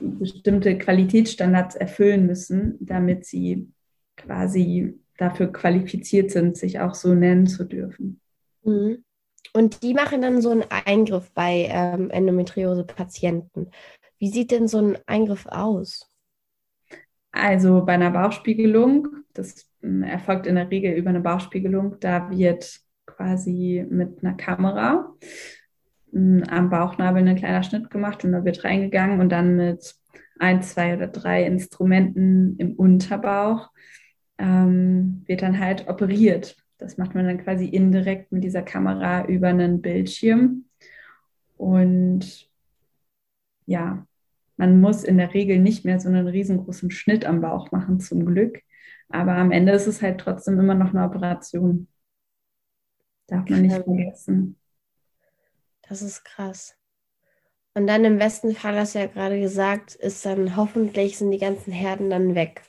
[0.00, 3.70] bestimmte Qualitätsstandards erfüllen müssen, damit sie
[4.16, 8.20] quasi dafür qualifiziert sind, sich auch so nennen zu dürfen.
[8.64, 9.04] Mhm.
[9.54, 13.70] Und die machen dann so einen Eingriff bei ähm, Endometriose-Patienten.
[14.18, 16.08] Wie sieht denn so ein Eingriff aus?
[17.32, 22.81] Also bei einer Bauchspiegelung, das ähm, erfolgt in der Regel über eine Bauchspiegelung, da wird
[23.06, 25.14] quasi mit einer Kamera
[26.12, 29.94] ähm, am Bauchnabel ein kleiner Schnitt gemacht und da wird reingegangen und dann mit
[30.38, 33.70] ein, zwei oder drei Instrumenten im Unterbauch
[34.38, 36.56] ähm, wird dann halt operiert.
[36.78, 40.64] Das macht man dann quasi indirekt mit dieser Kamera über einen Bildschirm.
[41.56, 42.50] Und
[43.66, 44.04] ja,
[44.56, 48.26] man muss in der Regel nicht mehr so einen riesengroßen Schnitt am Bauch machen, zum
[48.26, 48.60] Glück.
[49.08, 51.86] Aber am Ende ist es halt trotzdem immer noch eine Operation.
[53.26, 54.58] Darf man nicht vergessen.
[55.88, 56.76] Das ist krass.
[57.74, 61.38] Und dann im besten Fall, hast du ja gerade gesagt, ist dann hoffentlich sind die
[61.38, 62.62] ganzen Herden dann weg.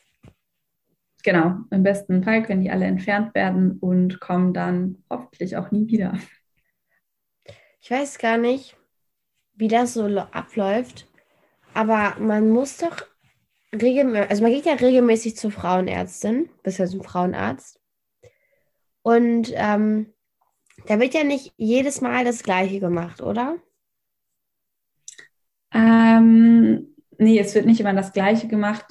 [1.23, 5.87] Genau, im besten Fall können die alle entfernt werden und kommen dann hoffentlich auch nie
[5.87, 6.17] wieder.
[7.81, 8.77] Ich weiß gar nicht,
[9.55, 11.07] wie das so abläuft,
[11.73, 13.05] aber man muss doch
[13.73, 17.79] regelmäßig, also man geht ja regelmäßig zur Frauenärztin, bisher zum Frauenarzt.
[19.01, 20.12] Und ähm,
[20.85, 23.57] da wird ja nicht jedes Mal das Gleiche gemacht, oder?
[25.73, 28.85] Ähm, nee, es wird nicht immer das Gleiche gemacht.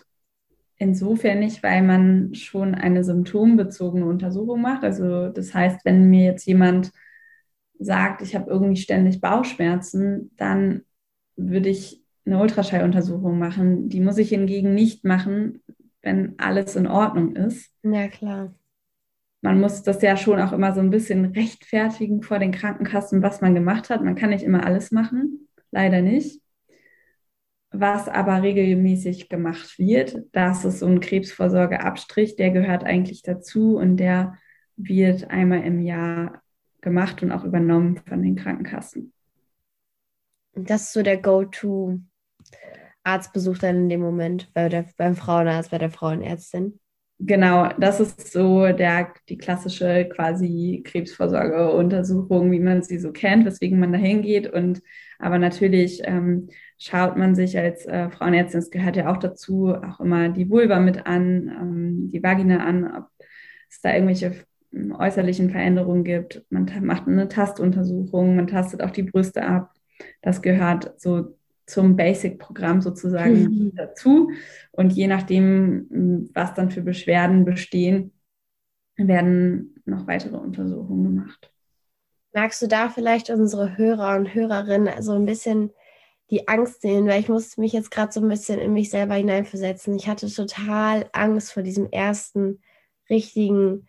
[0.77, 4.83] Insofern nicht, weil man schon eine symptombezogene Untersuchung macht.
[4.83, 6.91] Also das heißt, wenn mir jetzt jemand
[7.79, 10.83] sagt, ich habe irgendwie ständig Bauchschmerzen, dann
[11.37, 13.89] würde ich eine Ultraschalluntersuchung machen.
[13.89, 15.63] Die muss ich hingegen nicht machen,
[16.01, 17.71] wenn alles in Ordnung ist.
[17.83, 18.55] Ja, klar.
[19.43, 23.41] Man muss das ja schon auch immer so ein bisschen rechtfertigen vor den Krankenkassen, was
[23.41, 24.03] man gemacht hat.
[24.03, 26.41] Man kann nicht immer alles machen, leider nicht.
[27.73, 33.97] Was aber regelmäßig gemacht wird, das ist so ein Krebsvorsorgeabstrich, der gehört eigentlich dazu und
[33.97, 34.39] der
[34.77, 36.41] wird einmal im Jahr
[36.81, 39.13] gemacht und auch übernommen von den Krankenkassen.
[40.55, 45.91] Das ist so der Go-To-Arztbesuch dann in dem Moment bei der, beim Frauenarzt, bei der
[45.91, 46.79] Frauenärztin.
[47.25, 53.79] Genau, das ist so der, die klassische quasi Krebsvorsorgeuntersuchung, wie man sie so kennt, weswegen
[53.79, 54.53] man da hingeht.
[54.53, 54.83] Und
[55.21, 56.49] aber natürlich ähm,
[56.79, 60.81] schaut man sich als äh, Frauenärztin, es gehört ja auch dazu, auch immer die Vulva
[60.81, 63.05] mit an, ähm, die Vagina an, ob
[63.71, 64.35] es da irgendwelche
[64.73, 66.45] ähm, äußerlichen Veränderungen gibt.
[66.51, 69.71] Man macht eine Tastuntersuchung, man tastet auch die Brüste ab.
[70.23, 71.37] Das gehört so
[71.67, 73.73] zum Basic-Programm sozusagen mhm.
[73.75, 74.31] dazu.
[74.73, 78.13] Und je nachdem, was dann für Beschwerden bestehen,
[78.97, 81.53] werden noch weitere Untersuchungen gemacht.
[82.35, 85.71] Magst du da vielleicht unsere Hörer und Hörerinnen so ein bisschen
[86.31, 87.07] die Angst sehen?
[87.07, 89.95] Weil ich musste mich jetzt gerade so ein bisschen in mich selber hineinversetzen.
[89.97, 92.61] Ich hatte total Angst vor diesem ersten
[93.11, 93.87] richtigen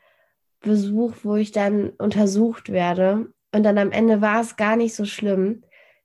[0.60, 3.32] Besuch, wo ich dann untersucht werde.
[3.54, 5.64] Und dann am Ende war es gar nicht so schlimm.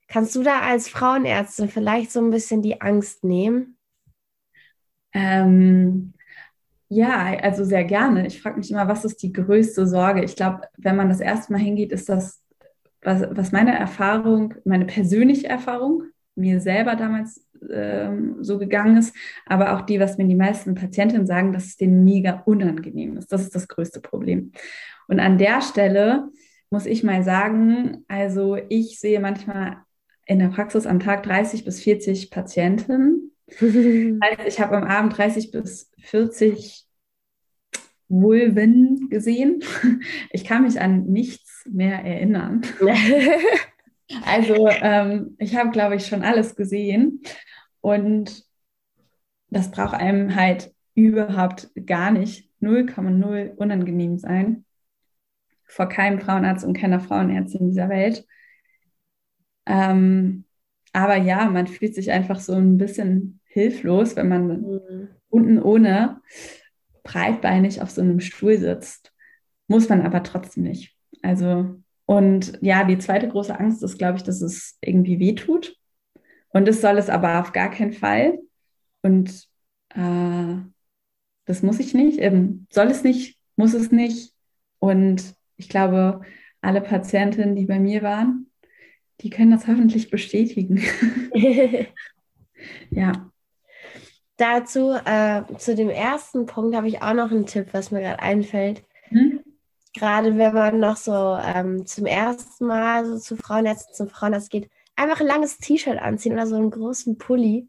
[0.08, 3.76] Kannst du da als Frauenärztin vielleicht so ein bisschen die Angst nehmen?
[5.12, 6.14] Ähm,
[6.88, 8.26] ja, also sehr gerne.
[8.26, 10.24] Ich frage mich immer, was ist die größte Sorge?
[10.24, 12.42] Ich glaube, wenn man das erste Mal hingeht, ist das,
[13.02, 16.04] was, was meine Erfahrung, meine persönliche Erfahrung,
[16.34, 21.26] mir selber damals ähm, so gegangen ist, aber auch die, was mir die meisten Patientinnen
[21.26, 23.32] sagen, dass es denen mega unangenehm ist.
[23.32, 24.52] Das ist das größte Problem.
[25.08, 26.28] Und an der Stelle
[26.70, 29.78] muss ich mal sagen, also ich sehe manchmal
[30.28, 33.32] in der Praxis am Tag 30 bis 40 Patienten.
[33.60, 36.84] heißt, ich habe am Abend 30 bis 40
[38.08, 39.64] Vulven gesehen.
[40.30, 42.60] Ich kann mich an nichts mehr erinnern.
[44.26, 47.22] also ähm, ich habe, glaube ich, schon alles gesehen.
[47.80, 48.44] Und
[49.48, 54.66] das braucht einem halt überhaupt gar nicht 0,0 unangenehm sein.
[55.64, 58.26] Vor keinem Frauenarzt und keiner Frauenärztin dieser Welt.
[59.68, 60.44] Ähm,
[60.92, 65.08] aber ja, man fühlt sich einfach so ein bisschen hilflos, wenn man mhm.
[65.28, 66.20] unten ohne
[67.04, 69.12] breitbeinig auf so einem Stuhl sitzt.
[69.68, 70.96] Muss man aber trotzdem nicht.
[71.22, 75.76] Also, und ja, die zweite große Angst ist, glaube ich, dass es irgendwie wehtut.
[76.50, 78.38] Und das soll es aber auf gar keinen Fall.
[79.02, 79.46] Und
[79.90, 80.56] äh,
[81.44, 82.18] das muss ich nicht.
[82.18, 84.32] Eben, soll es nicht, muss es nicht.
[84.78, 86.22] Und ich glaube,
[86.62, 88.47] alle Patientinnen, die bei mir waren,
[89.20, 90.82] die können das hoffentlich bestätigen.
[92.90, 93.30] ja.
[94.36, 98.20] Dazu, äh, zu dem ersten Punkt, habe ich auch noch einen Tipp, was mir gerade
[98.20, 98.84] einfällt.
[99.08, 99.40] Hm?
[99.94, 104.70] Gerade wenn man noch so ähm, zum ersten Mal so zu Frauenärzten, zum Frauenarzt geht,
[104.94, 107.68] einfach ein langes T-Shirt anziehen oder so einen großen Pulli.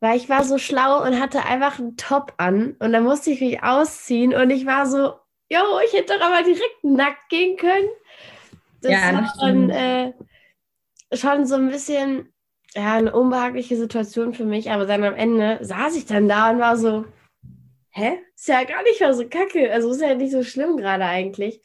[0.00, 3.40] Weil ich war so schlau und hatte einfach einen Top an und dann musste ich
[3.40, 5.14] mich ausziehen und ich war so,
[5.48, 7.88] jo, ich hätte doch aber direkt nackt gehen können.
[8.82, 10.12] Das ja, war dann, äh,
[11.16, 12.32] schon so ein bisschen
[12.74, 16.58] ja, eine unbehagliche Situation für mich, aber dann am Ende saß ich dann da und
[16.58, 17.04] war so,
[17.90, 18.18] hä?
[18.34, 19.72] Ist ja gar nicht mal so kacke.
[19.72, 21.62] Also ist ja nicht so schlimm gerade eigentlich.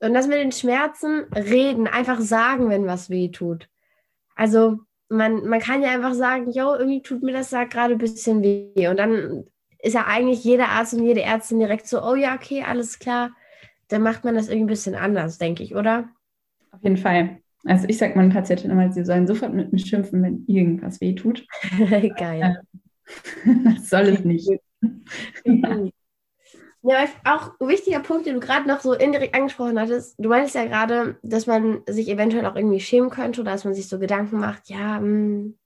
[0.00, 3.68] Und das mit den Schmerzen, reden, einfach sagen, wenn was weh tut.
[4.34, 4.78] Also
[5.08, 8.42] man, man kann ja einfach sagen, jo, irgendwie tut mir das da gerade ein bisschen
[8.42, 8.88] weh.
[8.88, 9.44] Und dann
[9.80, 13.30] ist ja eigentlich jeder Arzt und jede Ärztin direkt so, oh ja, okay, alles klar.
[13.88, 16.08] Dann macht man das irgendwie ein bisschen anders, denke ich, oder?
[16.72, 17.40] Auf jeden Fall.
[17.66, 21.46] Also ich sage meinen Patienten immer, sie sollen sofort mit mir schimpfen, wenn irgendwas wehtut.
[22.16, 22.60] Geil.
[23.64, 24.48] das soll es nicht.
[26.88, 30.14] Ja, auch ein wichtiger Punkt, den du gerade noch so indirekt angesprochen hattest.
[30.18, 33.74] Du meinst ja gerade, dass man sich eventuell auch irgendwie schämen könnte oder dass man
[33.74, 35.58] sich so Gedanken macht, ja, mh, hm,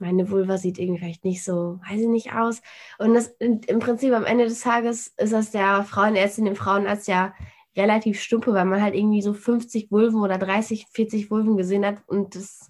[0.00, 2.62] meine Vulva sieht irgendwie vielleicht nicht so, weiß ich nicht, aus.
[2.98, 7.34] Und das im Prinzip am Ende des Tages ist das der Frauenärztin, dem Frauenarzt ja
[7.76, 12.02] relativ stumpfe, weil man halt irgendwie so 50 Vulven oder 30, 40 Vulven gesehen hat
[12.06, 12.68] und das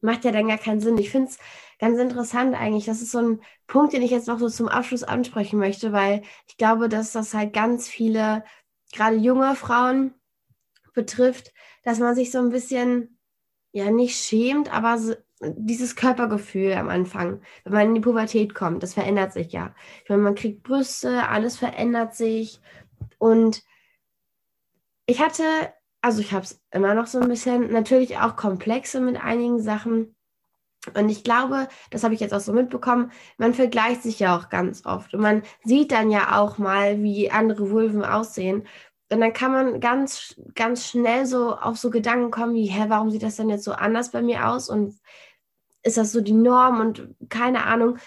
[0.00, 0.98] macht ja dann gar keinen Sinn.
[0.98, 1.38] Ich finde es
[1.78, 2.84] ganz interessant eigentlich.
[2.84, 6.22] Das ist so ein Punkt, den ich jetzt noch so zum Abschluss ansprechen möchte, weil
[6.46, 8.44] ich glaube, dass das halt ganz viele,
[8.92, 10.14] gerade junge Frauen
[10.92, 13.18] betrifft, dass man sich so ein bisschen,
[13.72, 18.82] ja, nicht schämt, aber so, dieses Körpergefühl am Anfang, wenn man in die Pubertät kommt,
[18.82, 19.74] das verändert sich ja.
[20.02, 22.60] Ich meine, man kriegt Brüste, alles verändert sich
[23.18, 23.62] und
[25.06, 25.44] ich hatte,
[26.00, 30.14] also ich habe es immer noch so ein bisschen, natürlich auch Komplexe mit einigen Sachen.
[30.94, 34.50] Und ich glaube, das habe ich jetzt auch so mitbekommen, man vergleicht sich ja auch
[34.50, 35.14] ganz oft.
[35.14, 38.66] Und man sieht dann ja auch mal, wie andere Vulven aussehen.
[39.10, 43.10] Und dann kann man ganz, ganz schnell so auf so Gedanken kommen wie, hä, warum
[43.10, 44.68] sieht das denn jetzt so anders bei mir aus?
[44.68, 44.98] Und
[45.82, 46.80] ist das so die Norm?
[46.80, 47.98] Und keine Ahnung.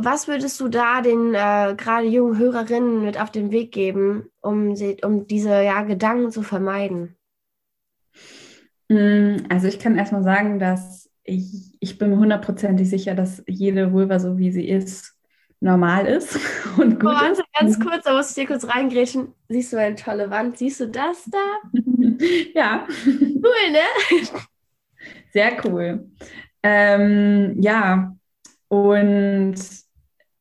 [0.00, 4.76] Was würdest du da den äh, gerade jungen Hörerinnen mit auf den Weg geben, um,
[4.76, 7.16] sie, um diese ja, Gedanken zu vermeiden?
[8.88, 13.92] Mm, also ich kann erstmal sagen, dass ich, ich bin mir hundertprozentig sicher, dass jede
[13.92, 15.14] Vulva, so wie sie ist,
[15.60, 16.38] normal ist
[16.78, 17.42] und gut oh, ist.
[17.58, 19.34] Ganz kurz, da muss ich dir kurz reingrätschen.
[19.48, 20.58] Siehst du eine tolle Wand?
[20.58, 21.38] Siehst du das da?
[22.54, 22.86] ja.
[23.04, 24.28] Cool, ne?
[25.32, 26.08] Sehr cool.
[26.62, 28.16] Ähm, ja,
[28.68, 29.56] und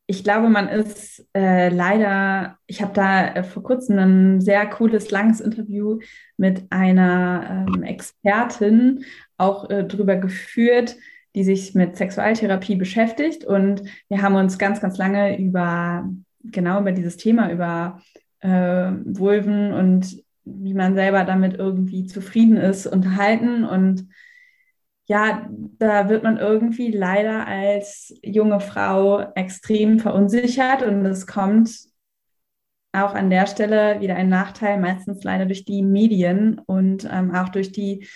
[0.10, 5.12] ich glaube, man ist äh, leider, ich habe da äh, vor kurzem ein sehr cooles,
[5.12, 5.99] langes Interview
[6.38, 9.03] mit einer ähm, Expertin
[9.38, 10.95] auch äh, drüber geführt,
[11.36, 13.43] die sich mit Sexualtherapie beschäftigt.
[13.43, 16.10] Und wir haben uns ganz, ganz lange über,
[16.41, 18.01] genau über dieses Thema, über
[18.39, 23.66] äh, Vulven und wie man selber damit irgendwie zufrieden ist, unterhalten.
[23.66, 24.08] Und
[25.08, 25.49] ja,
[25.80, 31.70] da wird man irgendwie leider als junge Frau extrem verunsichert und es kommt
[32.91, 37.49] auch an der Stelle wieder ein Nachteil, meistens leider durch die Medien und ähm, auch
[37.49, 38.08] durch die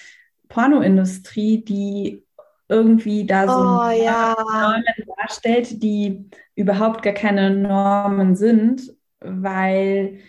[0.50, 2.26] Pornoindustrie, die
[2.68, 4.36] irgendwie da so oh, ja.
[4.38, 4.84] Normen
[5.18, 10.20] darstellt, die überhaupt gar keine Normen sind, weil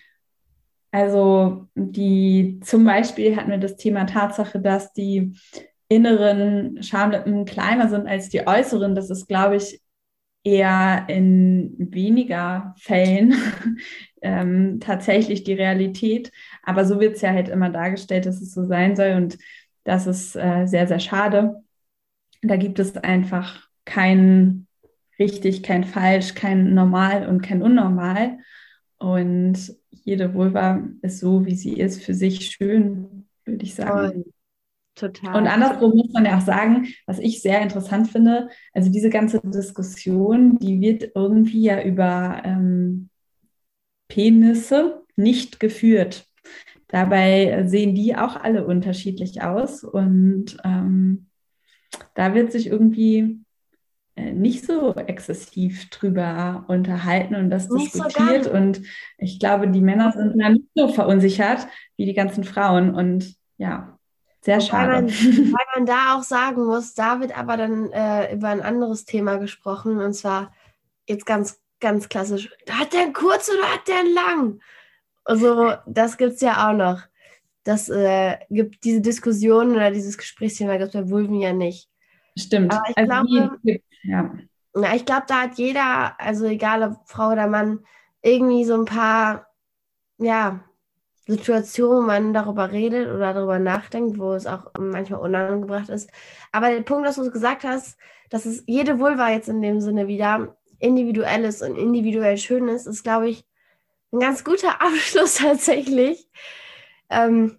[0.92, 5.34] also die zum Beispiel hatten wir das Thema Tatsache, dass die
[5.92, 9.80] inneren Schamlippen kleiner sind als die äußeren, das ist, glaube ich,
[10.44, 13.34] eher in weniger Fällen
[14.22, 16.32] ähm, tatsächlich die Realität.
[16.62, 19.12] Aber so wird es ja halt immer dargestellt, dass es so sein soll.
[19.12, 19.38] Und
[19.84, 21.62] das ist äh, sehr, sehr schade.
[22.40, 24.66] Da gibt es einfach kein
[25.18, 28.38] richtig, kein falsch, kein normal und kein unnormal.
[28.98, 34.24] Und jede Vulva ist so, wie sie ist, für sich schön, würde ich sagen.
[34.94, 35.36] Total.
[35.36, 39.40] Und andersrum muss man ja auch sagen, was ich sehr interessant finde, also diese ganze
[39.40, 43.08] Diskussion, die wird irgendwie ja über ähm,
[44.08, 46.26] Penisse nicht geführt.
[46.88, 51.28] Dabei sehen die auch alle unterschiedlich aus und ähm,
[52.14, 53.42] da wird sich irgendwie
[54.14, 58.44] äh, nicht so exzessiv drüber unterhalten und das nicht diskutiert.
[58.44, 58.82] So und
[59.16, 61.66] ich glaube, die Männer sind da nicht so verunsichert
[61.96, 62.94] wie die ganzen Frauen.
[62.94, 63.98] Und ja,
[64.44, 64.92] sehr schade.
[64.92, 68.60] Weil man, weil man da auch sagen muss, da wird aber dann äh, über ein
[68.60, 70.52] anderes Thema gesprochen und zwar
[71.08, 72.50] jetzt ganz, ganz klassisch.
[72.68, 74.60] Hat der einen kurz oder hat der einen lang?
[75.24, 77.02] Also, das gibt es ja auch noch.
[77.64, 81.88] Das äh, gibt diese Diskussion oder dieses Gesprächsthema gibt es bei Vulven ja nicht.
[82.36, 82.72] Stimmt.
[82.72, 84.34] Aber ich also glaube, ja.
[84.74, 87.84] Na, ich glaube, da hat jeder, also egal ob Frau oder Mann,
[88.22, 89.46] irgendwie so ein paar,
[90.18, 90.64] ja,
[91.32, 96.10] Situation, wo man darüber redet oder darüber nachdenkt, wo es auch manchmal unangebracht ist.
[96.52, 97.98] Aber der Punkt, dass du gesagt hast,
[98.30, 102.86] dass es jede Vulva jetzt in dem Sinne wieder individuell ist und individuell schön ist,
[102.86, 103.44] ist, glaube ich,
[104.12, 106.28] ein ganz guter Abschluss tatsächlich.
[107.10, 107.56] Ähm,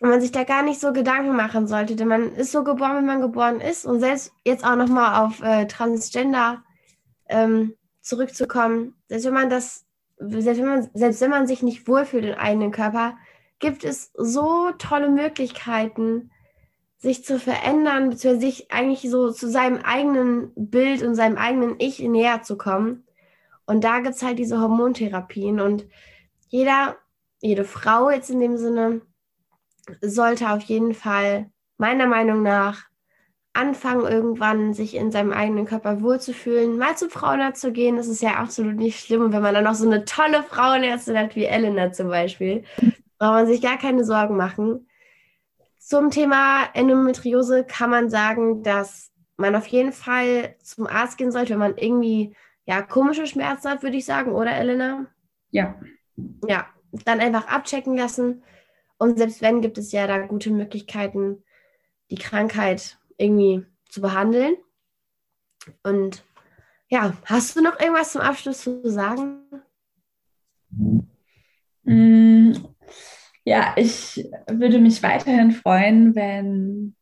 [0.00, 3.06] man sich da gar nicht so Gedanken machen sollte, denn man ist so geboren, wie
[3.06, 3.84] man geboren ist.
[3.84, 6.62] Und selbst jetzt auch nochmal auf äh, Transgender
[7.28, 9.84] ähm, zurückzukommen, selbst wenn man das
[10.20, 13.16] selbst wenn man, selbst wenn man sich nicht wohlfühlt im eigenen Körper,
[13.58, 16.30] gibt es so tolle Möglichkeiten,
[16.98, 21.98] sich zu verändern, beziehungsweise sich eigentlich so zu seinem eigenen Bild und seinem eigenen Ich
[22.00, 23.06] näher zu kommen.
[23.64, 25.86] Und da gibt es halt diese Hormontherapien und
[26.48, 26.96] jeder,
[27.40, 29.00] jede Frau jetzt in dem Sinne
[30.02, 32.89] sollte auf jeden Fall meiner Meinung nach
[33.60, 38.22] anfangen, irgendwann sich in seinem eigenen Körper wohlzufühlen, mal zum Frauenarzt zu gehen, das ist
[38.22, 39.22] ja absolut nicht schlimm.
[39.22, 42.64] Und wenn man dann noch so eine tolle Frauenärztin hat wie Elena zum Beispiel,
[43.18, 44.88] braucht man sich gar keine Sorgen machen.
[45.78, 51.52] Zum Thema Endometriose kann man sagen, dass man auf jeden Fall zum Arzt gehen sollte,
[51.52, 52.34] wenn man irgendwie
[52.64, 55.06] ja komische Schmerzen hat, würde ich sagen, oder Elena?
[55.50, 55.74] Ja.
[56.46, 56.66] Ja,
[57.04, 58.42] dann einfach abchecken lassen.
[58.98, 61.42] Und selbst wenn, gibt es ja da gute Möglichkeiten,
[62.10, 64.56] die Krankheit irgendwie zu behandeln.
[65.82, 66.24] Und
[66.88, 69.42] ja, hast du noch irgendwas zum Abschluss zu sagen?
[71.84, 72.52] Mm,
[73.44, 76.96] ja, ich würde mich weiterhin freuen, wenn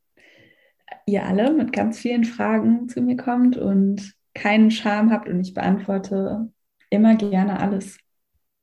[1.07, 5.55] ihr alle mit ganz vielen Fragen zu mir kommt und keinen Charme habt und ich
[5.55, 6.53] beantworte
[6.91, 7.99] immer gerne alles.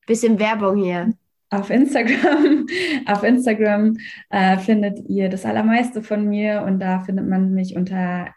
[0.05, 1.13] Bisschen Werbung hier
[1.49, 2.65] auf Instagram.
[3.05, 3.97] auf Instagram
[4.29, 8.33] äh, findet ihr das Allermeiste von mir und da findet man mich unter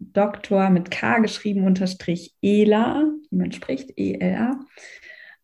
[0.00, 4.60] Doktor mit K geschrieben unterstrich Ela, wie man spricht, E-L-A.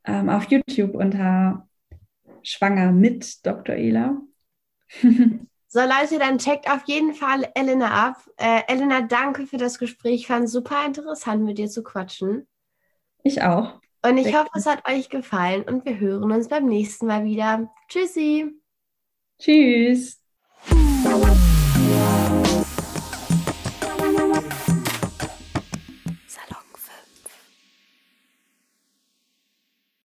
[0.04, 1.68] Ähm, auf YouTube unter
[2.42, 3.74] Schwanger mit Dr.
[3.74, 4.20] Ela.
[5.68, 8.16] so Leute, dann checkt auf jeden Fall Elena ab.
[8.36, 10.14] Äh, Elena, danke für das Gespräch.
[10.22, 12.46] Ich fand es super interessant, mit dir zu quatschen.
[13.22, 13.80] Ich auch.
[14.02, 17.70] Und ich hoffe, es hat euch gefallen und wir hören uns beim nächsten Mal wieder.
[17.88, 18.50] Tschüssi.
[19.38, 20.20] Tschüss.